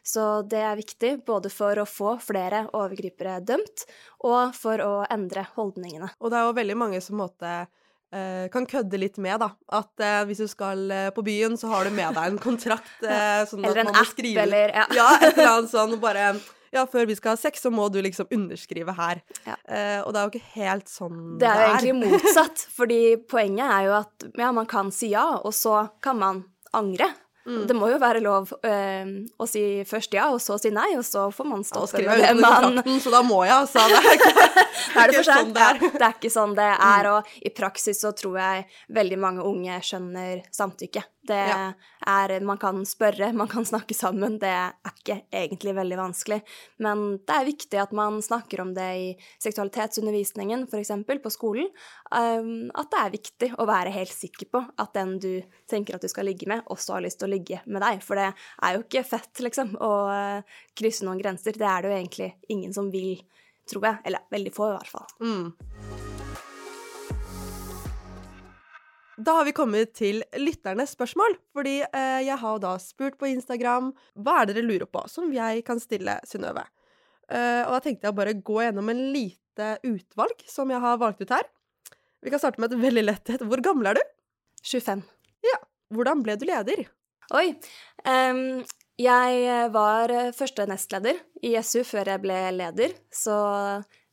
Så 0.05 0.43
det 0.49 0.61
er 0.65 0.79
viktig 0.79 1.11
både 1.29 1.51
for 1.53 1.81
å 1.83 1.89
få 1.89 2.15
flere 2.25 2.67
overgripere 2.77 3.39
dømt, 3.45 3.85
og 4.25 4.55
for 4.57 4.81
å 4.85 4.95
endre 5.13 5.45
holdningene. 5.57 6.13
Og 6.21 6.33
det 6.33 6.41
er 6.41 6.49
jo 6.49 6.57
veldig 6.61 6.79
mange 6.81 7.01
som 7.05 7.21
måte 7.21 7.51
eh, 7.59 8.47
kan 8.53 8.69
kødde 8.69 9.01
litt 9.01 9.19
med, 9.21 9.41
da. 9.43 9.51
At 9.81 10.01
eh, 10.01 10.23
hvis 10.29 10.45
du 10.45 10.49
skal 10.49 10.87
eh, 10.95 11.09
på 11.17 11.25
byen, 11.27 11.59
så 11.61 11.73
har 11.75 11.89
du 11.89 11.93
med 11.97 12.17
deg 12.17 12.33
en 12.33 12.41
kontrakt. 12.41 12.95
eh, 13.05 13.43
sånn 13.51 13.65
Eller 13.65 13.85
at 13.85 13.91
en 13.93 14.01
app, 14.01 14.13
skrive 14.15 14.47
eller 14.49 14.73
ja. 14.77 14.87
Ja, 14.97 15.09
et 15.21 15.35
eller 15.35 15.53
annet 15.59 15.75
sånn. 15.75 15.99
Bare 16.01 16.31
ja, 16.75 16.85
før 16.91 17.09
vi 17.09 17.17
skal 17.19 17.35
ha 17.35 17.41
sex, 17.41 17.63
så 17.65 17.73
må 17.75 17.89
du 17.93 18.01
liksom 18.05 18.29
underskrive 18.35 18.95
her. 18.99 19.23
Ja. 19.45 19.57
Eh, 19.69 20.01
og 20.03 20.13
det 20.13 20.21
er 20.21 20.27
jo 20.27 20.35
ikke 20.35 20.53
helt 20.59 20.93
sånn 20.93 21.23
Det 21.41 21.49
er 21.49 21.55
Det 21.55 21.55
er 21.55 21.63
jo 21.63 21.71
egentlig 21.77 22.13
motsatt, 22.19 22.67
fordi 22.79 23.01
poenget 23.31 23.67
er 23.69 23.89
jo 23.89 23.97
at 24.03 24.29
ja, 24.39 24.53
man 24.53 24.69
kan 24.71 24.93
si 24.95 25.13
ja, 25.15 25.31
og 25.39 25.55
så 25.57 25.87
kan 26.05 26.21
man 26.21 26.45
angre. 26.77 27.09
Mm. 27.49 27.63
Det 27.67 27.75
må 27.77 27.87
jo 27.89 27.97
være 27.97 28.21
lov 28.21 28.51
øh, 28.53 29.13
å 29.41 29.47
si 29.49 29.63
først 29.89 30.13
ja, 30.13 30.27
og 30.35 30.41
så 30.45 30.59
si 30.61 30.69
nei, 30.75 30.91
og 30.99 31.05
så 31.07 31.31
får 31.33 31.47
man 31.49 31.63
stå 31.65 31.81
ja, 31.81 31.89
for 31.89 31.95
skriver 31.95 32.21
det 32.21 32.35
man 32.37 33.01
så 33.01 33.13
da 33.15 33.23
må 33.25 33.39
jeg, 33.47 33.55
altså. 33.57 33.87
Det 33.89 34.03
er 34.03 34.19
ikke, 34.19 34.33
det 34.93 35.01
er 35.01 35.13
det 35.13 35.15
ikke 35.15 35.29
sånn 35.31 35.55
det 35.55 35.63
er. 35.65 35.81
Ja, 35.81 35.93
det 35.95 36.05
er 36.05 36.19
ikke 36.19 36.33
sånn 36.35 36.57
det 36.59 36.69
er, 36.75 37.09
og 37.15 37.33
i 37.41 37.55
praksis 37.57 38.03
så 38.05 38.13
tror 38.17 38.37
jeg 38.43 38.67
veldig 39.01 39.21
mange 39.25 39.47
unge 39.49 39.81
skjønner 39.81 40.43
samtykke. 40.53 41.07
Det 41.29 41.39
Ja. 41.49 41.73
er 42.09 42.41
Man 42.41 42.59
kan 42.59 42.81
spørre, 42.89 43.33
man 43.43 43.49
kan 43.49 43.65
snakke 43.69 43.95
sammen, 43.95 44.39
det 44.41 44.49
er 44.49 44.73
ikke 44.89 45.19
egentlig 45.33 45.75
veldig 45.77 45.99
vanskelig. 46.01 46.41
Men 46.79 47.19
det 47.27 47.35
er 47.37 47.45
viktig 47.49 47.81
at 47.83 47.93
man 47.93 48.21
snakker 48.25 48.63
om 48.65 48.73
det 48.75 48.89
i 48.97 49.09
seksualitetsundervisningen, 49.45 50.67
f.eks. 50.69 50.91
på 51.23 51.33
skolen. 51.33 51.69
Um, 52.11 52.71
at 52.75 52.91
det 52.93 53.01
er 53.03 53.15
viktig 53.15 53.51
å 53.61 53.67
være 53.69 53.93
helt 53.95 54.13
sikker 54.15 54.49
på 54.51 54.63
at 54.79 54.95
den 54.97 55.19
du 55.23 55.33
tenker 55.69 55.97
at 55.99 56.05
du 56.05 56.09
skal 56.09 56.29
ligge 56.29 56.49
med, 56.49 56.65
også 56.73 56.97
har 56.97 57.05
lyst 57.05 57.21
til 57.21 57.29
å 57.29 57.35
ligge 57.37 57.61
med 57.67 57.83
deg. 57.85 58.03
For 58.05 58.19
det 58.19 58.31
er 58.33 58.77
jo 58.79 58.85
ikke 58.87 59.05
fett, 59.05 59.43
liksom, 59.45 59.75
å 59.85 59.93
eh, 60.13 60.57
krysse 60.79 61.05
noen 61.07 61.21
grenser. 61.21 61.53
Det 61.59 61.67
er 61.69 61.83
det 61.85 61.91
jo 61.91 61.99
egentlig 61.99 62.31
ingen 62.49 62.73
som 62.75 62.91
vil, 62.93 63.21
tror 63.69 63.85
jeg. 63.91 64.01
Eller 64.09 64.25
veldig 64.33 64.55
få, 64.57 64.71
i 64.71 64.77
hvert 64.79 64.93
fall. 64.93 65.07
Mm. 65.21 65.53
Da 69.19 69.35
har 69.35 69.49
vi 69.49 69.55
kommet 69.57 69.97
til 69.99 70.21
lytternes 70.39 70.93
spørsmål. 70.95 71.35
Fordi 71.57 71.81
eh, 71.83 72.21
jeg 72.27 72.39
har 72.39 72.59
da 72.63 72.77
spurt 72.83 73.19
på 73.19 73.31
Instagram 73.33 73.91
hva 74.15 74.43
er 74.43 74.53
dere 74.53 74.67
lurer 74.67 74.87
på, 74.87 75.03
som 75.11 75.33
jeg 75.35 75.65
kan 75.67 75.83
stille 75.83 76.19
Synnøve. 76.29 76.63
Eh, 77.29 77.63
og 77.67 77.75
da 77.75 77.81
tenkte 77.85 78.07
jeg 78.07 78.15
å 78.15 78.19
bare 78.19 78.37
gå 78.39 78.61
gjennom 78.63 78.93
en 78.93 79.03
lite 79.15 79.73
utvalg 79.87 80.45
som 80.47 80.71
jeg 80.71 80.83
har 80.85 81.01
valgt 81.03 81.25
ut 81.25 81.35
her. 81.35 81.49
Vi 82.23 82.31
kan 82.31 82.43
starte 82.43 82.63
med 82.63 82.73
et 82.75 82.83
veldig 82.83 83.05
lett 83.05 83.35
et. 83.35 83.43
Hvor 83.43 83.63
gammel 83.63 83.91
er 83.91 83.99
du? 83.99 84.05
25. 84.63 85.03
Ja. 85.47 85.59
Hvordan 85.95 86.23
ble 86.23 86.39
du 86.39 86.47
leder? 86.47 86.87
Oi. 87.35 87.47
Um, 88.07 88.63
jeg 88.99 89.59
var 89.75 90.15
eh, 90.15 90.31
første 90.35 90.67
nestleder 90.71 91.19
i 91.47 91.57
SU 91.63 91.83
før 91.87 92.15
jeg 92.15 92.23
ble 92.23 92.39
leder, 92.55 92.95
så 93.15 93.37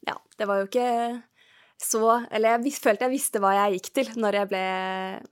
ja, 0.05 0.17
det 0.37 0.45
var 0.49 0.61
jo 0.61 0.67
ikke 0.67 0.89
så 1.81 2.25
Eller 2.31 2.55
jeg 2.55 2.79
følte 2.79 3.05
jeg 3.05 3.13
visste 3.13 3.41
hva 3.43 3.51
jeg 3.57 3.77
gikk 3.77 3.89
til 3.97 4.11
når 4.19 4.39
jeg 4.39 4.49
ble 4.51 4.65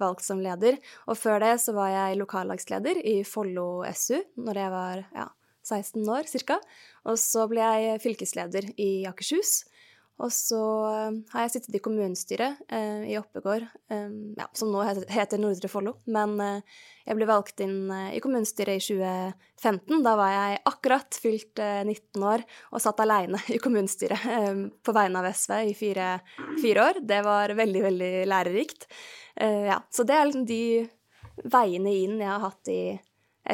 valgt 0.02 0.26
som 0.26 0.42
leder. 0.44 0.80
Og 1.08 1.18
før 1.18 1.40
det 1.44 1.54
så 1.64 1.76
var 1.76 1.94
jeg 1.94 2.20
lokallagsleder 2.20 3.00
i 3.00 3.22
Follo 3.28 3.86
SU 3.96 4.20
når 4.44 4.60
jeg 4.60 4.74
var 4.74 5.04
ja, 5.16 5.28
16 5.64 6.04
år 6.04 6.28
ca. 6.44 6.60
Og 7.08 7.20
så 7.20 7.48
ble 7.52 7.64
jeg 7.64 8.04
fylkesleder 8.04 8.74
i 8.76 8.92
Akershus. 9.08 9.64
Og 10.22 10.30
så 10.30 10.60
eh, 10.92 11.16
har 11.34 11.46
jeg 11.46 11.56
sittet 11.56 11.78
i 11.80 11.82
kommunestyret 11.84 12.60
eh, 12.72 13.06
i 13.10 13.16
Oppegård, 13.18 13.66
eh, 13.92 14.12
ja, 14.38 14.46
som 14.54 14.70
nå 14.72 14.84
heter, 14.86 15.42
Nordre 15.42 15.70
Follo. 15.72 15.96
Men 16.06 16.36
eh, 16.44 16.82
jeg 17.08 17.18
ble 17.18 17.28
valgt 17.28 17.64
inn 17.66 17.90
eh, 17.92 18.12
i 18.18 18.22
kommunestyret 18.24 18.78
i 18.78 18.84
2015. 18.86 20.04
Da 20.06 20.14
var 20.20 20.34
jeg 20.36 20.62
akkurat 20.70 21.20
fylt 21.20 21.62
eh, 21.64 21.82
19 21.82 22.28
år 22.30 22.46
og 22.70 22.84
satt 22.84 23.02
aleine 23.04 23.42
i 23.56 23.60
kommunestyret 23.64 24.28
eh, 24.38 24.66
på 24.86 24.96
vegne 24.96 25.24
av 25.24 25.30
SV 25.34 25.56
i 25.72 25.78
fire, 25.78 26.10
fire 26.62 26.90
år. 26.92 27.02
Det 27.14 27.22
var 27.26 27.56
veldig, 27.58 27.86
veldig 27.90 28.12
lærerikt. 28.30 28.86
Eh, 29.36 29.64
ja, 29.72 29.82
så 29.90 30.06
det 30.06 30.20
er 30.20 30.30
liksom 30.30 30.46
de 30.50 30.64
veiene 31.50 31.96
inn 32.04 32.20
jeg 32.22 32.30
har 32.30 32.44
hatt 32.46 32.70
i 32.70 32.84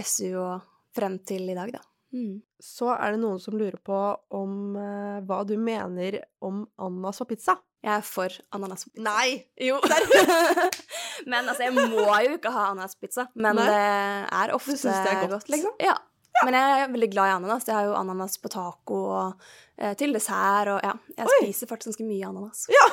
SU 0.03 0.35
og 0.35 0.67
frem 0.95 1.21
til 1.23 1.47
i 1.47 1.55
dag, 1.55 1.71
da. 1.71 1.85
Mm. 2.13 2.41
Så 2.63 2.89
er 2.95 3.13
det 3.13 3.21
noen 3.21 3.39
som 3.41 3.57
lurer 3.57 3.77
på 3.85 3.97
om 4.35 4.75
uh, 4.77 5.19
hva 5.27 5.43
du 5.47 5.55
mener 5.61 6.21
om 6.43 6.63
ananas 6.81 7.21
på 7.21 7.29
pizza. 7.33 7.59
Jeg 7.85 7.93
er 8.01 8.05
for 8.05 8.33
ananas 8.55 8.85
på 8.85 8.93
pizza. 8.93 9.05
Nei! 9.05 9.39
Jo. 9.69 9.79
men 11.31 11.45
altså, 11.45 11.67
jeg 11.67 11.75
må 11.75 12.05
jo 12.25 12.37
ikke 12.37 12.53
ha 12.55 12.69
ananas 12.73 12.97
på 12.97 13.07
pizza, 13.07 13.29
Men 13.35 13.59
Nei. 13.59 13.67
det 13.69 13.81
er 14.41 14.55
ofte 14.57 14.75
Du 14.75 14.81
syns 14.81 15.03
det 15.05 15.13
er 15.13 15.21
godt, 15.23 15.35
godt, 15.37 15.51
liksom? 15.53 15.75
Ja. 15.79 15.93
ja. 15.93 16.45
Men 16.45 16.55
jeg 16.55 16.81
er 16.81 16.91
veldig 16.93 17.09
glad 17.11 17.29
i 17.29 17.35
ananas. 17.35 17.67
Jeg 17.67 17.75
har 17.75 17.87
jo 17.89 17.95
ananas 17.99 18.37
på 18.39 18.51
taco 18.53 18.99
og 19.11 19.47
eh, 19.77 19.95
til 19.99 20.13
dessert 20.15 20.71
og 20.71 20.83
ja. 20.85 20.93
Jeg 21.17 21.27
Oi. 21.27 21.39
spiser 21.43 21.71
faktisk 21.71 21.91
ganske 21.91 22.07
mye 22.07 22.29
ananas. 22.29 22.65
Ja! 22.71 22.85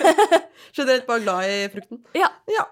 Generelt 0.76 1.06
bare 1.08 1.24
glad 1.24 1.48
i 1.48 1.60
frukten. 1.72 2.02
Ja. 2.18 2.28
ja. 2.52 2.66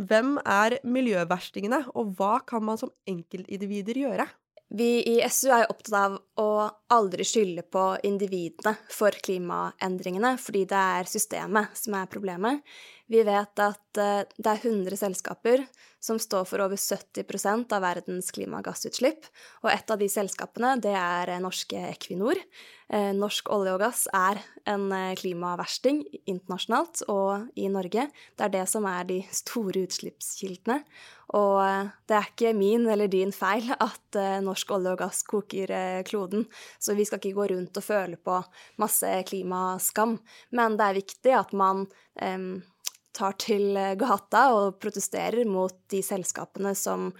Hvem 0.00 0.38
er 0.40 0.78
miljøverstingene, 0.88 1.82
og 1.92 2.14
hva 2.16 2.38
kan 2.48 2.64
man 2.64 2.80
som 2.80 2.92
enkeltindivider 3.08 4.00
gjøre? 4.06 4.26
Vi 4.74 5.02
i 5.04 5.18
SU 5.28 5.50
er 5.52 5.66
jo 5.66 5.74
opptatt 5.74 5.96
av 5.98 6.14
å 6.40 6.50
aldri 6.94 7.26
skylde 7.28 7.64
på 7.68 7.82
individene 8.08 8.72
for 8.88 9.12
klimaendringene, 9.12 10.30
fordi 10.40 10.62
det 10.70 10.84
er 10.96 11.10
systemet 11.10 11.76
som 11.76 11.98
er 11.98 12.08
problemet. 12.08 12.62
Vi 13.10 13.22
vet 13.26 13.62
at 13.62 13.98
eh, 14.00 14.22
det 14.38 14.50
er 14.50 14.60
100 14.62 14.98
selskaper 15.00 15.64
som 16.02 16.18
står 16.22 16.46
for 16.48 16.62
over 16.64 16.78
70% 16.78 17.74
av 17.74 17.82
verdens 17.84 18.30
klimagassutslipp. 18.34 19.26
Og 19.62 19.72
et 19.72 19.90
av 19.90 20.00
de 20.00 20.08
selskapene, 20.10 20.76
det 20.82 20.94
er 20.96 21.34
eh, 21.34 21.42
norske 21.42 21.80
Equinor. 21.90 22.38
Eh, 22.92 23.10
norsk 23.16 23.50
olje 23.54 23.74
og 23.74 23.82
gass 23.82 24.04
er 24.14 24.40
en 24.70 24.86
klimaversting 25.18 26.04
internasjonalt 26.30 27.04
og 27.10 27.50
i 27.58 27.66
Norge. 27.72 28.06
Det 28.38 28.46
er 28.46 28.54
det 28.54 28.64
som 28.70 28.86
er 28.86 29.08
de 29.08 29.18
store 29.34 29.84
utslippskildene. 29.88 30.78
Og 31.32 31.62
det 32.06 32.16
er 32.18 32.26
ikke 32.28 32.50
min 32.54 32.84
eller 32.92 33.08
din 33.10 33.32
feil 33.32 33.70
at 33.88 34.18
norsk 34.44 34.74
olje 34.76 34.92
og 34.92 35.00
gass 35.00 35.22
koker 35.24 35.72
kloden, 36.04 36.44
så 36.76 36.92
vi 36.94 37.06
skal 37.08 37.22
ikke 37.22 37.38
gå 37.38 37.46
rundt 37.54 37.80
og 37.80 37.86
føle 37.86 38.20
på 38.20 38.36
masse 38.82 39.14
klimaskam. 39.30 40.18
Men 40.52 40.76
det 40.76 40.88
er 40.88 41.00
viktig 41.00 41.34
at 41.38 41.56
man 41.56 41.86
um, 42.20 42.60
tar 43.16 43.36
til 43.40 43.76
gata 44.00 44.48
og 44.56 44.78
protesterer 44.82 45.44
mot 45.48 45.74
de 45.92 46.02
selskapene 46.04 46.74
som 46.78 47.10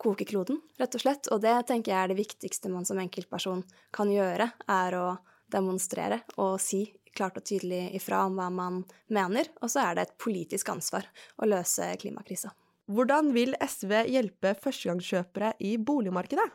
koker 0.00 0.28
kloden, 0.28 0.60
rett 0.80 0.96
og 0.96 1.02
slett. 1.02 1.30
Og 1.32 1.40
det 1.44 1.54
tenker 1.68 1.92
jeg 1.92 2.02
er 2.02 2.12
det 2.12 2.20
viktigste 2.20 2.72
man 2.72 2.86
som 2.88 3.00
enkeltperson 3.00 3.64
kan 3.96 4.12
gjøre, 4.12 4.50
er 4.68 4.98
å 4.98 5.08
demonstrere 5.52 6.22
og 6.42 6.58
si 6.60 6.84
klart 7.16 7.38
og 7.40 7.46
tydelig 7.48 7.94
ifra 7.96 8.26
om 8.28 8.36
hva 8.36 8.50
man 8.52 8.82
mener. 9.12 9.48
Og 9.62 9.72
så 9.72 9.86
er 9.86 9.96
det 9.96 10.06
et 10.06 10.18
politisk 10.20 10.68
ansvar 10.74 11.08
å 11.40 11.48
løse 11.48 11.88
klimakrisa. 12.02 12.52
Hvordan 12.92 13.32
vil 13.34 13.56
SV 13.58 14.04
hjelpe 14.12 14.52
førstegangskjøpere 14.62 15.56
i 15.66 15.74
boligmarkedet? 15.82 16.46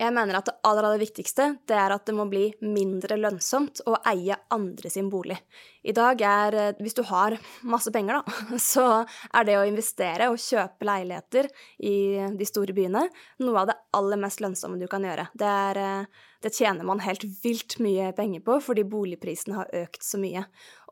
Jeg 0.00 0.14
mener 0.16 0.38
at 0.38 0.46
det 0.48 0.54
aller, 0.64 0.86
aller 0.86 1.00
viktigste 1.02 1.46
det 1.68 1.76
er 1.76 1.92
at 1.92 2.06
det 2.08 2.14
må 2.16 2.24
bli 2.30 2.46
mindre 2.64 3.18
lønnsomt 3.20 3.82
å 3.90 3.98
eie 4.08 4.36
andre 4.54 4.92
sin 4.92 5.10
bolig. 5.12 5.36
I 5.80 5.94
dag 5.96 6.20
er, 6.20 6.54
eh, 6.54 6.80
hvis 6.84 6.96
du 6.96 7.02
har 7.08 7.36
masse 7.64 7.90
penger, 7.92 8.20
da, 8.20 8.56
så 8.72 8.86
er 9.32 9.46
det 9.48 9.56
å 9.56 9.66
investere 9.68 10.28
og 10.28 10.40
kjøpe 10.40 10.84
leiligheter 10.84 11.48
i 11.88 11.94
de 12.36 12.48
store 12.48 12.74
byene 12.76 13.06
noe 13.40 13.62
av 13.62 13.70
det 13.70 13.78
aller 13.96 14.20
mest 14.20 14.42
lønnsomme 14.44 14.80
du 14.80 14.84
kan 14.90 15.06
gjøre. 15.06 15.30
Det, 15.32 15.48
er, 15.48 15.80
eh, 15.80 16.26
det 16.44 16.52
tjener 16.52 16.84
man 16.84 17.00
helt 17.04 17.24
vilt 17.44 17.78
mye 17.80 18.10
penger 18.16 18.44
på 18.44 18.58
fordi 18.66 18.84
boligprisene 18.92 19.56
har 19.56 19.72
økt 19.80 20.04
så 20.04 20.20
mye. 20.20 20.44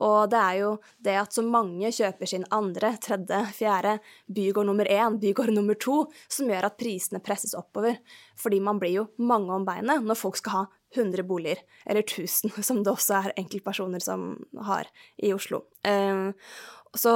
Og 0.04 0.30
det 0.32 0.40
er 0.40 0.56
jo 0.62 0.72
det 1.04 1.18
at 1.20 1.36
så 1.36 1.44
mange 1.44 1.92
kjøper 1.92 2.32
sin 2.32 2.48
andre, 2.54 2.94
tredje, 3.02 3.42
fjerde 3.58 3.98
bygård 4.32 4.70
nummer 4.70 4.88
én, 4.88 5.20
bygård 5.20 5.52
nummer 5.52 5.76
to, 5.76 6.06
som 6.32 6.48
gjør 6.48 6.70
at 6.70 6.80
prisene 6.80 7.20
presses 7.20 7.56
oppover. 7.58 8.00
Fordi 8.40 8.62
man 8.64 8.80
blir 8.80 9.02
jo 9.02 9.08
mange 9.20 9.52
om 9.52 9.68
beinet 9.68 10.00
når 10.06 10.16
folk 10.16 10.40
skal 10.40 10.54
ha 10.54 10.66
100 10.96 11.22
boliger, 11.28 11.60
eller 11.86 12.02
1000, 12.02 12.62
som 12.68 12.82
det 12.82 12.92
også 12.92 13.20
er 13.20 13.36
enkeltpersoner 13.36 14.02
som 14.02 14.32
har 14.68 14.90
i 15.16 15.32
Oslo. 15.36 15.64
Uh, 15.86 16.32
så 16.96 17.14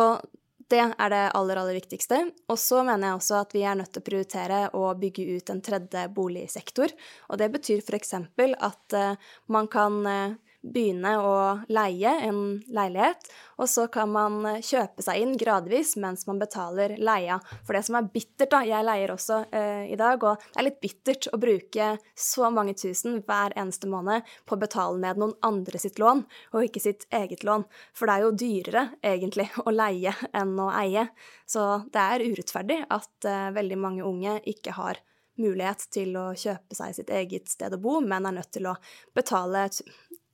det 0.72 0.80
er 0.80 1.10
det 1.12 1.24
aller, 1.36 1.58
aller 1.60 1.76
viktigste. 1.76 2.18
Og 2.48 2.58
så 2.60 2.80
mener 2.86 3.10
jeg 3.10 3.18
også 3.18 3.40
at 3.42 3.52
vi 3.56 3.64
er 3.68 3.76
nødt 3.76 3.92
til 3.92 4.00
å 4.02 4.06
prioritere 4.06 4.60
å 4.78 4.86
bygge 4.96 5.26
ut 5.36 5.52
en 5.52 5.60
tredje 5.64 6.06
boligsektor. 6.16 6.94
Og 7.28 7.40
det 7.40 7.50
betyr 7.52 7.82
f.eks. 7.82 8.14
at 8.16 8.96
uh, 8.96 9.34
man 9.52 9.68
kan 9.72 10.00
uh, 10.06 10.51
begynne 10.62 11.12
å 11.18 11.34
leie 11.74 12.12
en 12.26 12.38
leilighet, 12.70 13.26
og 13.58 13.68
så 13.70 13.86
kan 13.92 14.10
man 14.14 14.38
eh, 14.46 14.60
kjøpe 14.62 15.02
seg 15.04 15.22
inn 15.22 15.34
gradvis 15.38 15.96
mens 16.00 16.24
man 16.28 16.38
betaler 16.40 16.94
leia. 17.02 17.40
For 17.66 17.76
det 17.76 17.82
som 17.86 17.98
er 17.98 18.08
bittert, 18.14 18.50
da 18.52 18.62
Jeg 18.66 18.86
leier 18.86 19.12
også 19.12 19.42
eh, 19.50 19.90
i 19.92 19.98
dag, 19.98 20.22
og 20.22 20.42
det 20.42 20.60
er 20.60 20.68
litt 20.68 20.80
bittert 20.82 21.28
å 21.32 21.40
bruke 21.42 21.88
så 22.14 22.50
mange 22.54 22.76
tusen 22.78 23.20
hver 23.26 23.54
eneste 23.58 23.90
måned 23.90 24.28
på 24.46 24.56
å 24.56 24.62
betale 24.62 25.00
ned 25.02 25.20
noen 25.20 25.34
andre 25.44 25.82
sitt 25.82 25.98
lån, 26.02 26.24
og 26.54 26.66
ikke 26.68 26.82
sitt 26.82 27.06
eget 27.10 27.44
lån. 27.46 27.66
For 27.96 28.08
det 28.08 28.16
er 28.16 28.26
jo 28.26 28.34
dyrere, 28.44 28.84
egentlig, 29.02 29.48
å 29.66 29.74
leie 29.74 30.14
enn 30.30 30.54
å 30.62 30.70
eie. 30.78 31.08
Så 31.46 31.84
det 31.92 32.06
er 32.14 32.26
urettferdig 32.28 32.84
at 32.88 33.28
eh, 33.28 33.48
veldig 33.56 33.80
mange 33.82 34.06
unge 34.06 34.38
ikke 34.54 34.78
har 34.78 35.02
mulighet 35.40 35.86
til 35.92 36.16
å 36.20 36.30
kjøpe 36.36 36.76
seg 36.76 36.94
sitt 36.96 37.10
eget 37.12 37.50
sted 37.50 37.74
å 37.74 37.80
bo, 37.80 37.98
men 38.04 38.28
er 38.28 38.36
nødt 38.36 38.52
til 38.54 38.68
å 38.68 38.76
betale 39.16 39.66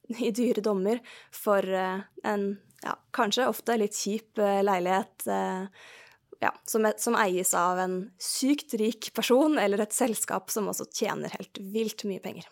i 0.28 0.32
dyre 0.34 0.64
dommer 0.64 1.00
for 1.34 1.64
eh, 1.64 2.02
en 2.24 2.50
ja, 2.82 2.94
kanskje 3.14 3.48
ofte 3.50 3.78
litt 3.78 3.96
kjip 3.98 4.38
eh, 4.38 4.60
leilighet 4.64 5.26
eh, 5.26 5.88
ja, 6.40 6.52
som, 6.68 6.86
som, 6.96 7.16
eies 7.18 7.50
av 7.58 7.80
en 7.82 7.98
sykt 8.22 8.76
rik 8.78 9.10
person 9.14 9.58
eller 9.58 9.82
et 9.82 9.96
selskap 9.96 10.52
som 10.54 10.70
også 10.70 10.86
tjener 10.94 11.34
helt 11.34 11.58
vilt 11.58 12.06
mye 12.06 12.22
penger. 12.22 12.46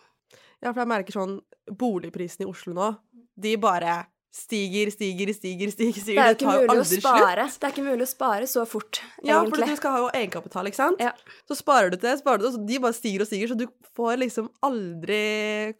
Ja, 0.59 0.73
for 0.73 0.81
jeg 0.81 0.91
merker 0.91 1.15
sånn 1.15 1.39
Boligprisene 1.67 2.47
i 2.47 2.49
Oslo 2.49 2.73
nå, 2.75 2.91
de 3.37 3.53
bare 3.61 4.01
stiger, 4.37 4.91
stiger, 4.91 5.31
stiger, 5.33 5.71
stiger. 5.71 6.01
stiger. 6.01 6.35
Det 6.37 6.45
er 6.45 6.77
jo 6.77 6.85
spare. 6.85 7.47
Slutt. 7.47 7.59
Det 7.61 7.67
er 7.67 7.73
ikke 7.73 7.85
mulig 7.85 8.05
å 8.05 8.09
spare 8.09 8.49
så 8.49 8.65
fort, 8.69 8.99
ja, 9.21 9.39
egentlig. 9.39 9.63
Ja, 9.63 9.67
for 9.67 9.71
du 9.71 9.79
skal 9.79 9.95
ha 9.95 10.01
jo 10.03 10.09
egenkapital, 10.19 10.69
ikke 10.69 10.79
sant? 10.79 11.03
Ja. 11.03 11.13
Så 11.49 11.57
sparer 11.59 11.93
du 11.93 11.97
til, 12.01 12.17
sparer 12.19 12.41
du 12.41 12.47
til, 12.47 12.55
så 12.57 12.63
de 12.69 12.81
bare 12.83 12.97
stiger 12.97 13.23
og 13.23 13.29
stiger, 13.29 13.51
så 13.51 13.57
du 13.57 13.65
får 13.97 14.19
liksom 14.23 14.49
aldri 14.67 15.21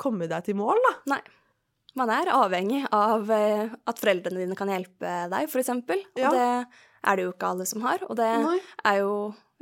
komme 0.02 0.30
deg 0.32 0.48
til 0.48 0.58
mål, 0.60 0.82
da. 0.88 0.94
Nei. 1.16 1.22
Man 1.98 2.12
er 2.14 2.30
avhengig 2.30 2.84
av 2.94 3.32
eh, 3.34 3.74
at 3.90 4.00
foreldrene 4.02 4.44
dine 4.44 4.58
kan 4.58 4.70
hjelpe 4.70 5.14
deg, 5.32 5.50
f.eks. 5.50 5.74
Ja. 6.20 6.30
Det 6.30 6.48
er 7.08 7.18
det 7.18 7.26
jo 7.26 7.34
ikke 7.34 7.52
alle 7.52 7.68
som 7.70 7.84
har. 7.86 8.04
Og 8.08 8.18
det 8.20 8.30
Nei. 8.44 8.58
er 8.86 9.00
jo 9.02 9.14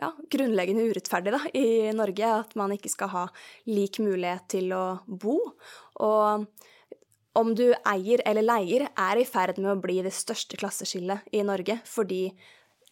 ja, 0.01 0.12
grunnleggende 0.32 0.88
urettferdig 0.89 1.34
da, 1.36 1.42
i 1.56 1.94
Norge 1.96 2.32
at 2.42 2.56
man 2.60 2.74
ikke 2.75 2.92
skal 2.92 3.12
ha 3.13 3.25
lik 3.70 4.01
mulighet 4.04 4.50
til 4.58 4.74
å 4.75 4.86
bo. 5.08 5.38
Og 6.04 6.48
om 7.36 7.56
du 7.56 7.68
eier 7.88 8.24
eller 8.27 8.46
leier, 8.46 8.88
er 8.92 9.20
i 9.20 9.27
ferd 9.27 9.60
med 9.60 9.74
å 9.74 9.80
bli 9.80 10.01
det 10.06 10.13
største 10.15 10.60
klasseskillet 10.60 11.36
i 11.36 11.44
Norge, 11.48 11.80
fordi 11.88 12.30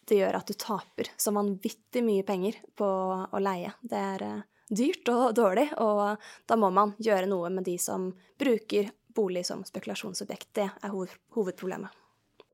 det 0.04 0.18
gjør 0.20 0.36
at 0.40 0.50
du 0.50 0.56
taper 0.60 1.08
så 1.16 1.32
vanvittig 1.32 2.02
mye 2.04 2.24
penger 2.28 2.58
på 2.76 2.88
å 3.24 3.40
leie. 3.40 3.72
Det 3.80 4.00
er 4.00 4.26
eh, 4.26 4.42
dyrt 4.68 5.08
og 5.12 5.30
dårlig, 5.36 5.70
og 5.80 6.20
da 6.48 6.58
må 6.60 6.68
man 6.72 6.92
gjøre 7.00 7.28
noe 7.30 7.52
med 7.52 7.64
de 7.68 7.78
som 7.80 8.10
bruker 8.40 8.92
bolig 9.16 9.44
som 9.48 9.62
spekulasjonsobjekt. 9.66 10.50
Det 10.56 10.66
er 10.68 10.96
hovedproblemet. 11.36 11.92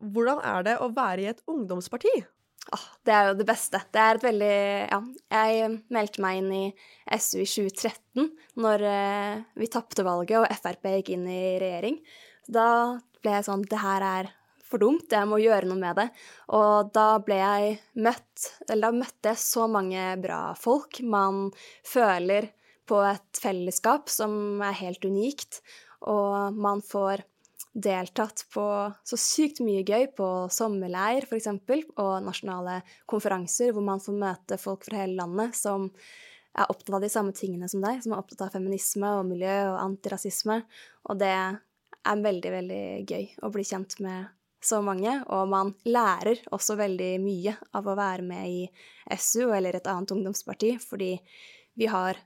Hvordan 0.00 0.40
er 0.46 0.64
det 0.64 0.76
å 0.80 0.92
være 0.96 1.24
i 1.24 1.30
et 1.32 1.42
ungdomsparti? 1.50 2.12
Ah, 2.70 2.86
det 3.04 3.12
er 3.12 3.28
jo 3.28 3.36
det 3.40 3.46
beste. 3.48 3.80
Det 3.90 4.00
er 4.00 4.18
et 4.18 4.24
veldig 4.24 4.56
Ja, 4.90 4.98
jeg 5.32 5.70
meldte 5.92 6.22
meg 6.22 6.40
inn 6.40 6.50
i 6.54 6.64
SU 7.16 7.40
i 7.42 7.48
2013, 7.48 8.28
når 8.60 8.84
eh, 8.86 9.40
vi 9.58 9.70
tapte 9.72 10.04
valget 10.06 10.42
og 10.42 10.60
Frp 10.60 10.90
gikk 10.94 11.14
inn 11.16 11.24
i 11.28 11.56
regjering. 11.60 11.98
Da 12.48 13.00
ble 13.20 13.34
jeg 13.38 13.48
sånn 13.48 13.64
Det 13.68 13.80
her 13.80 14.04
er 14.06 14.30
for 14.70 14.78
dumt, 14.78 15.10
jeg 15.10 15.26
må 15.26 15.40
gjøre 15.42 15.66
noe 15.66 15.80
med 15.80 15.98
det. 15.98 16.06
Og 16.54 16.92
da 16.94 17.08
ble 17.24 17.40
jeg 17.40 17.76
møtt 17.98 18.46
Eller 18.68 18.86
da 18.86 19.00
møtte 19.02 19.32
jeg 19.32 19.42
så 19.42 19.66
mange 19.66 20.04
bra 20.22 20.40
folk. 20.58 21.02
Man 21.02 21.48
føler 21.86 22.52
på 22.90 23.00
et 23.06 23.38
fellesskap 23.42 24.10
som 24.10 24.62
er 24.66 24.78
helt 24.80 25.04
unikt 25.06 25.60
og 26.08 26.56
man 26.56 26.80
får 26.84 27.24
deltatt 27.70 28.46
på 28.50 28.64
så 29.06 29.18
sykt 29.20 29.60
mye 29.62 29.84
gøy 29.86 30.08
på 30.16 30.26
sommerleir 30.50 31.26
f.eks., 31.28 31.50
og 32.00 32.24
nasjonale 32.26 32.80
konferanser 33.10 33.74
hvor 33.74 33.86
man 33.86 34.02
får 34.02 34.18
møte 34.18 34.58
folk 34.58 34.88
fra 34.88 35.04
hele 35.04 35.20
landet 35.20 35.54
som 35.58 35.86
er 36.58 36.66
opptatt 36.66 36.96
av 36.98 37.04
de 37.04 37.12
samme 37.12 37.34
tingene 37.36 37.68
som 37.70 37.82
deg, 37.84 38.00
som 38.02 38.14
er 38.14 38.22
opptatt 38.22 38.48
av 38.48 38.56
feminisme 38.56 39.12
og 39.20 39.28
miljø 39.28 39.54
og 39.70 39.78
antirasisme. 39.84 40.58
Og 41.06 41.20
det 41.20 41.30
er 41.30 42.24
veldig, 42.26 42.52
veldig 42.56 42.84
gøy 43.06 43.28
å 43.46 43.52
bli 43.54 43.66
kjent 43.66 44.00
med 44.02 44.32
så 44.60 44.82
mange, 44.84 45.12
og 45.32 45.46
man 45.48 45.70
lærer 45.88 46.42
også 46.52 46.76
veldig 46.76 47.14
mye 47.22 47.54
av 47.76 47.86
å 47.88 47.96
være 47.96 48.26
med 48.26 48.50
i 48.50 49.14
SU 49.16 49.46
eller 49.54 49.78
et 49.78 49.88
annet 49.88 50.12
ungdomsparti, 50.12 50.74
fordi 50.82 51.14
vi 51.80 51.88
har 51.88 52.18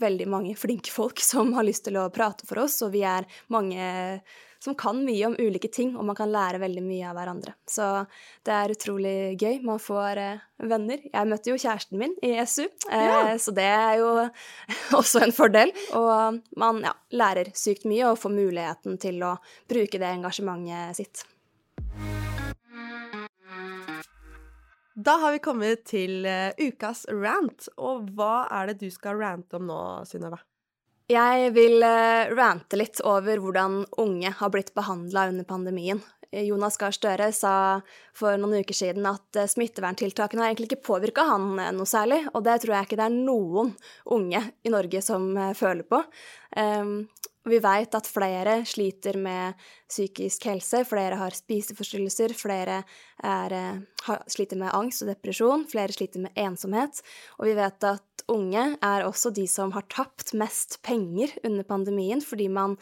veldig 0.00 0.26
mange 0.28 0.56
flinke 0.56 0.90
folk 0.90 1.20
som 1.22 1.52
har 1.54 1.66
lyst 1.66 1.86
til 1.86 1.98
å 2.00 2.08
prate 2.12 2.48
for 2.48 2.64
oss, 2.64 2.80
og 2.82 2.94
vi 2.94 3.04
er 3.06 3.28
mange 3.52 3.84
som 4.64 4.74
kan 4.80 4.96
mye 5.04 5.26
om 5.28 5.34
ulike 5.36 5.68
ting, 5.68 5.92
og 5.96 6.06
man 6.08 6.16
kan 6.16 6.32
lære 6.32 6.62
veldig 6.62 6.82
mye 6.86 7.10
av 7.10 7.18
hverandre. 7.18 7.52
Så 7.68 7.84
det 8.46 8.54
er 8.56 8.72
utrolig 8.72 9.16
gøy. 9.36 9.58
Man 9.66 9.82
får 9.82 10.20
eh, 10.22 10.46
venner. 10.72 11.02
Jeg 11.10 11.28
møtte 11.28 11.52
jo 11.52 11.58
kjæresten 11.60 12.00
min 12.00 12.16
i 12.24 12.32
SU, 12.48 12.64
eh, 12.88 13.04
ja. 13.04 13.18
så 13.36 13.52
det 13.52 13.68
er 13.68 14.00
jo 14.00 14.08
også 15.00 15.26
en 15.26 15.36
fordel. 15.36 15.74
Og 16.00 16.40
man 16.56 16.80
ja, 16.86 16.94
lærer 17.12 17.52
sykt 17.60 17.84
mye 17.90 18.08
og 18.08 18.22
får 18.24 18.32
muligheten 18.38 18.96
til 19.04 19.20
å 19.28 19.36
bruke 19.68 20.00
det 20.00 20.14
engasjementet 20.14 21.02
sitt. 21.02 21.26
Da 24.94 25.16
har 25.18 25.32
vi 25.34 25.40
kommet 25.42 25.84
til 25.90 26.22
uh, 26.22 26.54
ukas 26.54 27.02
rant, 27.10 27.66
og 27.82 28.12
hva 28.14 28.46
er 28.46 28.70
det 28.70 28.76
du 28.84 28.92
skal 28.94 29.18
rante 29.18 29.58
om 29.58 29.66
nå, 29.66 29.78
Synnøve? 30.06 30.38
Jeg 31.10 31.50
vil 31.56 31.82
uh, 31.82 32.30
rante 32.30 32.78
litt 32.78 33.02
over 33.02 33.42
hvordan 33.42 33.80
unge 33.98 34.30
har 34.38 34.52
blitt 34.54 34.70
behandla 34.76 35.26
under 35.32 35.48
pandemien. 35.48 36.02
Jonas 36.34 36.78
Gahr 36.78 36.94
Støre 36.94 37.28
sa 37.34 37.80
for 38.14 38.38
noen 38.38 38.62
uker 38.62 38.74
siden 38.74 39.04
at 39.06 39.38
smitteverntiltakene 39.50 40.42
har 40.42 40.50
egentlig 40.50 40.72
ikke 40.72 40.86
påvirka 40.88 41.26
han 41.28 41.52
noe 41.76 41.86
særlig, 41.86 42.24
og 42.32 42.42
det 42.46 42.56
tror 42.62 42.74
jeg 42.74 42.88
ikke 42.88 42.98
det 42.98 43.06
er 43.06 43.18
noen 43.18 43.70
unge 44.16 44.40
i 44.66 44.72
Norge 44.74 45.02
som 45.06 45.28
føler 45.54 45.86
på. 45.86 46.00
Um, 47.44 47.50
vi 47.50 47.60
veit 47.60 47.94
at 47.94 48.08
flere 48.08 48.64
sliter 48.68 49.18
med 49.20 49.54
psykisk 49.88 50.46
helse, 50.48 50.84
flere 50.88 51.18
har 51.20 51.36
spiseforstyrrelser, 51.36 52.34
flere 52.36 52.82
er, 53.22 53.52
eh, 53.52 53.80
har, 54.06 54.22
sliter 54.28 54.56
med 54.56 54.72
angst 54.74 55.02
og 55.02 55.08
depresjon, 55.12 55.66
flere 55.68 55.92
sliter 55.92 56.20
med 56.20 56.32
ensomhet. 56.36 57.02
Og 57.38 57.46
vi 57.46 57.54
vet 57.54 57.84
at 57.84 58.24
unge 58.28 58.76
er 58.80 59.04
også 59.04 59.32
de 59.34 59.46
som 59.46 59.72
har 59.72 59.84
tapt 59.88 60.32
mest 60.34 60.80
penger 60.82 61.28
under 61.44 61.64
pandemien, 61.64 62.22
fordi 62.22 62.48
man 62.48 62.78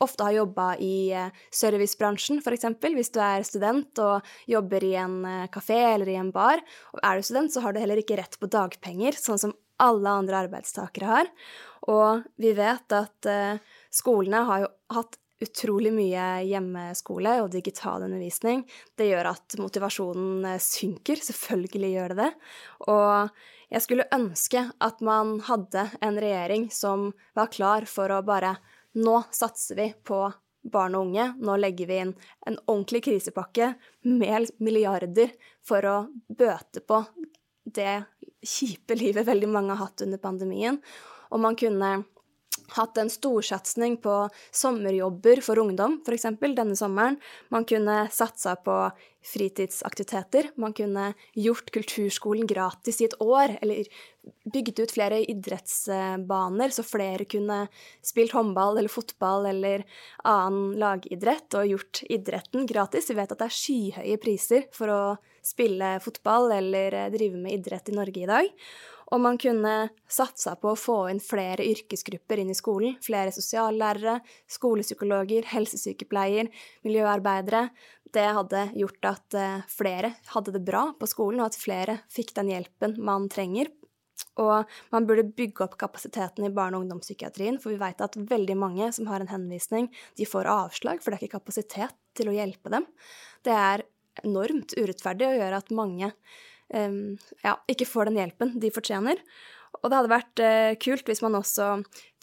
ofte 0.00 0.24
har 0.24 0.32
jobba 0.32 0.76
i 0.80 1.12
eh, 1.12 1.30
servicebransjen, 1.52 2.40
f.eks. 2.40 2.66
Hvis 2.80 3.12
du 3.12 3.20
er 3.20 3.44
student 3.44 3.98
og 3.98 4.24
jobber 4.46 4.84
i 4.84 4.94
en 5.00 5.22
eh, 5.24 5.46
kafé 5.52 5.78
eller 5.94 6.08
i 6.08 6.18
en 6.20 6.32
bar. 6.32 6.60
Og 6.94 7.00
er 7.02 7.16
du 7.16 7.22
student, 7.22 7.52
så 7.52 7.60
har 7.64 7.72
du 7.72 7.80
heller 7.80 8.00
ikke 8.00 8.18
rett 8.20 8.36
på 8.40 8.48
dagpenger, 8.48 9.16
sånn 9.16 9.40
som 9.40 9.56
alle 9.78 10.08
andre 10.08 10.44
arbeidstakere 10.46 11.08
har. 11.08 11.32
Og 11.92 12.24
vi 12.40 12.52
vet 12.56 12.92
at 12.96 13.28
Skolene 13.96 14.44
har 14.48 14.66
jo 14.66 14.72
hatt 14.96 15.16
utrolig 15.42 15.92
mye 15.92 16.24
hjemmeskole 16.48 17.34
og 17.42 17.50
digital 17.52 18.06
undervisning. 18.06 18.64
Det 18.96 19.10
gjør 19.10 19.30
at 19.34 19.58
motivasjonen 19.60 20.46
eh, 20.52 20.62
synker. 20.62 21.20
Selvfølgelig 21.20 21.92
gjør 21.92 22.14
det 22.14 22.22
det. 22.22 22.30
Og 22.92 23.36
jeg 23.72 23.84
skulle 23.84 24.08
ønske 24.14 24.62
at 24.84 25.04
man 25.04 25.36
hadde 25.48 25.88
en 26.04 26.18
regjering 26.22 26.68
som 26.72 27.10
var 27.36 27.52
klar 27.52 27.88
for 27.90 28.12
å 28.12 28.24
bare 28.26 28.56
Nå 28.96 29.18
satser 29.28 29.76
vi 29.76 29.84
på 30.08 30.22
barn 30.72 30.94
og 30.96 31.10
unge. 31.10 31.26
Nå 31.36 31.58
legger 31.60 31.90
vi 31.90 31.98
inn 32.00 32.12
en 32.48 32.54
ordentlig 32.62 33.02
krisepakke 33.04 33.74
med 34.08 34.48
milliarder 34.56 35.34
for 35.60 35.84
å 35.84 35.96
bøte 36.32 36.80
på 36.80 37.02
det 37.76 38.06
kjipe 38.40 38.96
livet 38.96 39.28
veldig 39.28 39.50
mange 39.52 39.74
har 39.74 39.90
hatt 39.90 40.06
under 40.06 40.22
pandemien. 40.22 40.80
Og 41.28 41.42
man 41.44 41.60
kunne 41.60 41.90
hatt 42.76 42.98
en 42.98 43.10
storsatsing 43.10 43.98
på 44.02 44.14
sommerjobber 44.54 45.42
for 45.44 45.60
ungdom, 45.62 46.00
f.eks. 46.06 46.28
denne 46.40 46.76
sommeren. 46.76 47.18
Man 47.54 47.66
kunne 47.68 48.06
satsa 48.12 48.56
på 48.56 48.76
fritidsaktiviteter. 49.26 50.50
Man 50.56 50.72
kunne 50.76 51.12
gjort 51.34 51.70
kulturskolen 51.74 52.46
gratis 52.46 53.00
i 53.00 53.08
et 53.08 53.16
år, 53.22 53.56
eller 53.62 53.88
bygd 54.52 54.80
ut 54.82 54.94
flere 54.94 55.20
idrettsbaner, 55.30 56.74
så 56.74 56.84
flere 56.86 57.26
kunne 57.28 57.64
spilt 58.06 58.34
håndball 58.36 58.78
eller 58.78 58.92
fotball 58.92 59.48
eller 59.50 59.86
annen 60.26 60.76
lagidrett, 60.80 61.48
og 61.58 61.72
gjort 61.74 62.02
idretten 62.10 62.66
gratis. 62.70 63.10
Vi 63.10 63.18
vet 63.18 63.32
at 63.34 63.42
det 63.42 63.48
er 63.48 63.58
skyhøye 63.60 64.20
priser 64.22 64.68
for 64.74 64.92
å 64.92 65.00
spille 65.46 65.96
fotball 66.02 66.50
eller 66.56 67.00
drive 67.14 67.38
med 67.38 67.60
idrett 67.60 67.90
i 67.90 67.96
Norge 67.98 68.22
i 68.22 68.30
dag. 68.30 68.52
Og 69.14 69.22
man 69.22 69.38
kunne 69.38 69.74
satsa 70.10 70.56
på 70.58 70.72
å 70.72 70.78
få 70.78 70.96
inn 71.12 71.20
flere 71.22 71.62
yrkesgrupper 71.62 72.40
inn 72.42 72.50
i 72.50 72.58
skolen. 72.58 72.96
Flere 73.04 73.30
sosiallærere, 73.34 74.18
skolepsykologer, 74.50 75.46
helsesykepleier, 75.52 76.50
miljøarbeidere. 76.86 77.68
Det 78.16 78.26
hadde 78.38 78.64
gjort 78.78 79.10
at 79.12 79.38
eh, 79.38 79.64
flere 79.70 80.14
hadde 80.32 80.56
det 80.56 80.64
bra 80.66 80.88
på 80.98 81.08
skolen, 81.10 81.42
og 81.42 81.52
at 81.52 81.60
flere 81.60 82.00
fikk 82.10 82.34
den 82.38 82.50
hjelpen 82.50 82.96
man 82.98 83.30
trenger. 83.30 83.70
Og 84.40 84.66
man 84.92 85.06
burde 85.08 85.26
bygge 85.36 85.64
opp 85.66 85.76
kapasiteten 85.80 86.48
i 86.48 86.52
barne- 86.54 86.78
og 86.78 86.86
ungdomspsykiatrien, 86.86 87.60
for 87.62 87.74
vi 87.74 87.80
vet 87.80 88.02
at 88.02 88.16
veldig 88.16 88.56
mange 88.58 88.90
som 88.96 89.08
har 89.10 89.22
en 89.22 89.30
henvisning, 89.30 89.90
de 90.16 90.26
får 90.28 90.48
avslag, 90.50 91.02
for 91.02 91.12
det 91.12 91.20
er 91.20 91.28
ikke 91.28 91.38
kapasitet 91.38 91.96
til 92.16 92.32
å 92.32 92.36
hjelpe 92.36 92.72
dem. 92.72 92.88
Det 93.44 93.54
er 93.54 93.86
enormt 94.24 94.72
urettferdig 94.78 95.28
og 95.28 95.38
gjør 95.40 95.58
at 95.58 95.74
mange 95.76 96.12
ja, 96.68 97.52
ikke 97.70 97.86
får 97.86 98.08
den 98.08 98.16
hjelpen 98.18 98.56
de 98.60 98.72
fortjener. 98.74 99.20
Og 99.82 99.90
det 99.90 99.98
hadde 99.98 100.12
vært 100.12 100.42
uh, 100.42 100.72
kult 100.82 101.08
hvis 101.08 101.22
man 101.24 101.36
også 101.38 101.68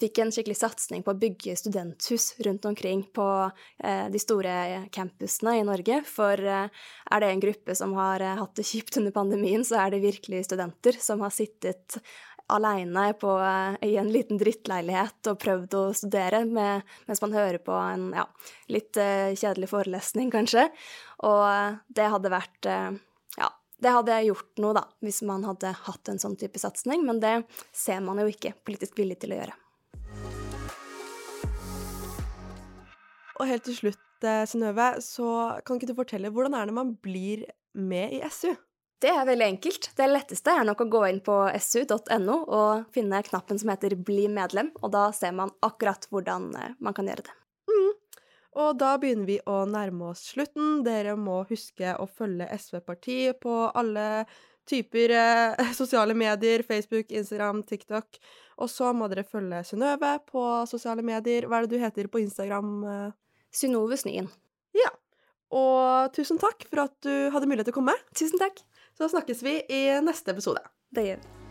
fikk 0.02 0.20
en 0.24 0.34
skikkelig 0.34 0.58
satsing 0.60 1.04
på 1.06 1.14
å 1.14 1.20
bygge 1.20 1.56
studenthus 1.60 2.34
rundt 2.46 2.66
omkring 2.70 3.06
på 3.16 3.28
uh, 3.48 4.06
de 4.12 4.22
store 4.22 4.84
campusene 4.96 5.58
i 5.60 5.66
Norge. 5.68 6.02
For 6.10 6.40
uh, 6.40 6.68
er 6.68 7.24
det 7.24 7.32
en 7.32 7.46
gruppe 7.46 7.78
som 7.78 7.96
har 8.00 8.24
hatt 8.42 8.60
det 8.60 8.68
kjipt 8.68 9.00
under 9.02 9.16
pandemien, 9.16 9.66
så 9.68 9.84
er 9.84 9.94
det 9.94 10.04
virkelig 10.06 10.46
studenter 10.50 11.00
som 11.02 11.24
har 11.26 11.34
sittet 11.36 12.00
aleine 12.52 13.06
i 13.88 13.94
en 13.98 14.10
liten 14.12 14.38
drittleilighet 14.38 15.30
og 15.32 15.40
prøvd 15.40 15.78
å 15.80 15.84
studere 15.96 16.42
med, 16.44 16.84
mens 17.08 17.22
man 17.24 17.34
hører 17.34 17.62
på 17.64 17.72
en 17.72 18.10
ja, 18.14 18.26
litt 18.68 19.00
kjedelig 19.00 19.70
forelesning, 19.72 20.28
kanskje. 20.34 20.68
Og 21.24 21.80
det 21.88 22.10
hadde 22.12 22.34
vært 22.34 22.68
ja, 22.68 23.48
det 23.84 23.92
hadde 23.92 24.22
gjort 24.30 24.62
noe, 24.64 24.74
da, 24.78 24.86
hvis 25.04 25.22
man 25.28 25.44
hadde 25.48 25.74
hatt 25.86 26.10
en 26.12 26.22
sånn 26.22 26.38
type 26.40 26.62
satsing, 26.62 27.04
men 27.06 27.20
det 27.24 27.36
ser 27.76 28.02
man 28.06 28.22
jo 28.22 28.30
ikke 28.32 28.56
politisk 28.66 28.98
villig 29.02 29.20
til 29.24 29.36
å 29.36 29.42
gjøre. 29.42 29.58
Og 33.42 33.50
helt 33.50 33.66
til 33.68 33.76
slutt, 33.76 34.06
eh, 34.24 34.46
Synnøve, 34.48 35.02
så 35.04 35.60
kan 35.66 35.80
ikke 35.80 35.90
du 35.92 35.98
fortelle 35.98 36.32
hvordan 36.32 36.56
er 36.56 36.70
det 36.70 36.78
man 36.78 36.96
blir 36.96 37.48
med 37.74 38.14
i 38.14 38.22
SU? 38.30 38.54
Det 39.04 39.12
er 39.12 39.26
veldig 39.28 39.48
enkelt. 39.58 39.90
Det 39.98 40.06
letteste 40.08 40.54
er 40.54 40.64
nok 40.64 40.86
å 40.86 40.88
gå 40.88 41.02
inn 41.10 41.20
på 41.26 41.36
su.no 41.60 42.38
og 42.48 42.86
finne 42.96 43.20
knappen 43.28 43.60
som 43.60 43.74
heter 43.74 43.98
'bli 44.00 44.30
medlem', 44.32 44.72
og 44.82 44.92
da 44.96 45.12
ser 45.12 45.34
man 45.36 45.52
akkurat 45.62 46.08
hvordan 46.10 46.56
eh, 46.56 46.76
man 46.80 46.94
kan 46.94 47.08
gjøre 47.08 47.28
det. 47.28 47.43
Og 48.60 48.78
da 48.78 48.94
begynner 49.02 49.28
vi 49.28 49.40
å 49.50 49.64
nærme 49.70 50.12
oss 50.12 50.28
slutten. 50.34 50.84
Dere 50.86 51.16
må 51.18 51.42
huske 51.50 51.96
å 51.98 52.06
følge 52.06 52.50
SV-parti 52.54 53.18
på 53.42 53.56
alle 53.74 54.26
typer 54.70 55.16
eh, 55.18 55.74
sosiale 55.82 56.16
medier. 56.18 56.66
Facebook, 56.68 57.12
Instagram, 57.12 57.64
TikTok. 57.68 58.20
Og 58.62 58.70
så 58.70 58.94
må 58.94 59.10
dere 59.12 59.26
følge 59.26 59.64
Synnøve 59.68 60.16
på 60.30 60.46
sosiale 60.70 61.06
medier. 61.06 61.50
Hva 61.50 61.60
er 61.60 61.68
det 61.68 61.78
du 61.78 61.84
heter 61.84 62.10
på 62.12 62.22
Instagram? 62.24 62.74
Eh? 62.86 63.12
Synnove 63.54 63.98
Snyen. 64.02 64.30
Ja. 64.78 64.90
Og 65.54 66.14
tusen 66.16 66.42
takk 66.42 66.66
for 66.70 66.88
at 66.88 66.98
du 67.06 67.30
hadde 67.34 67.50
mulighet 67.50 67.70
til 67.70 67.78
å 67.78 67.82
komme. 67.82 67.98
Tusen 68.18 68.42
takk. 68.42 68.62
Så 68.98 69.10
snakkes 69.10 69.46
vi 69.46 69.60
i 69.74 69.86
neste 70.06 70.34
episode. 70.34 70.62
Det 70.94 71.10
gjør 71.10 71.24
vi. 71.24 71.43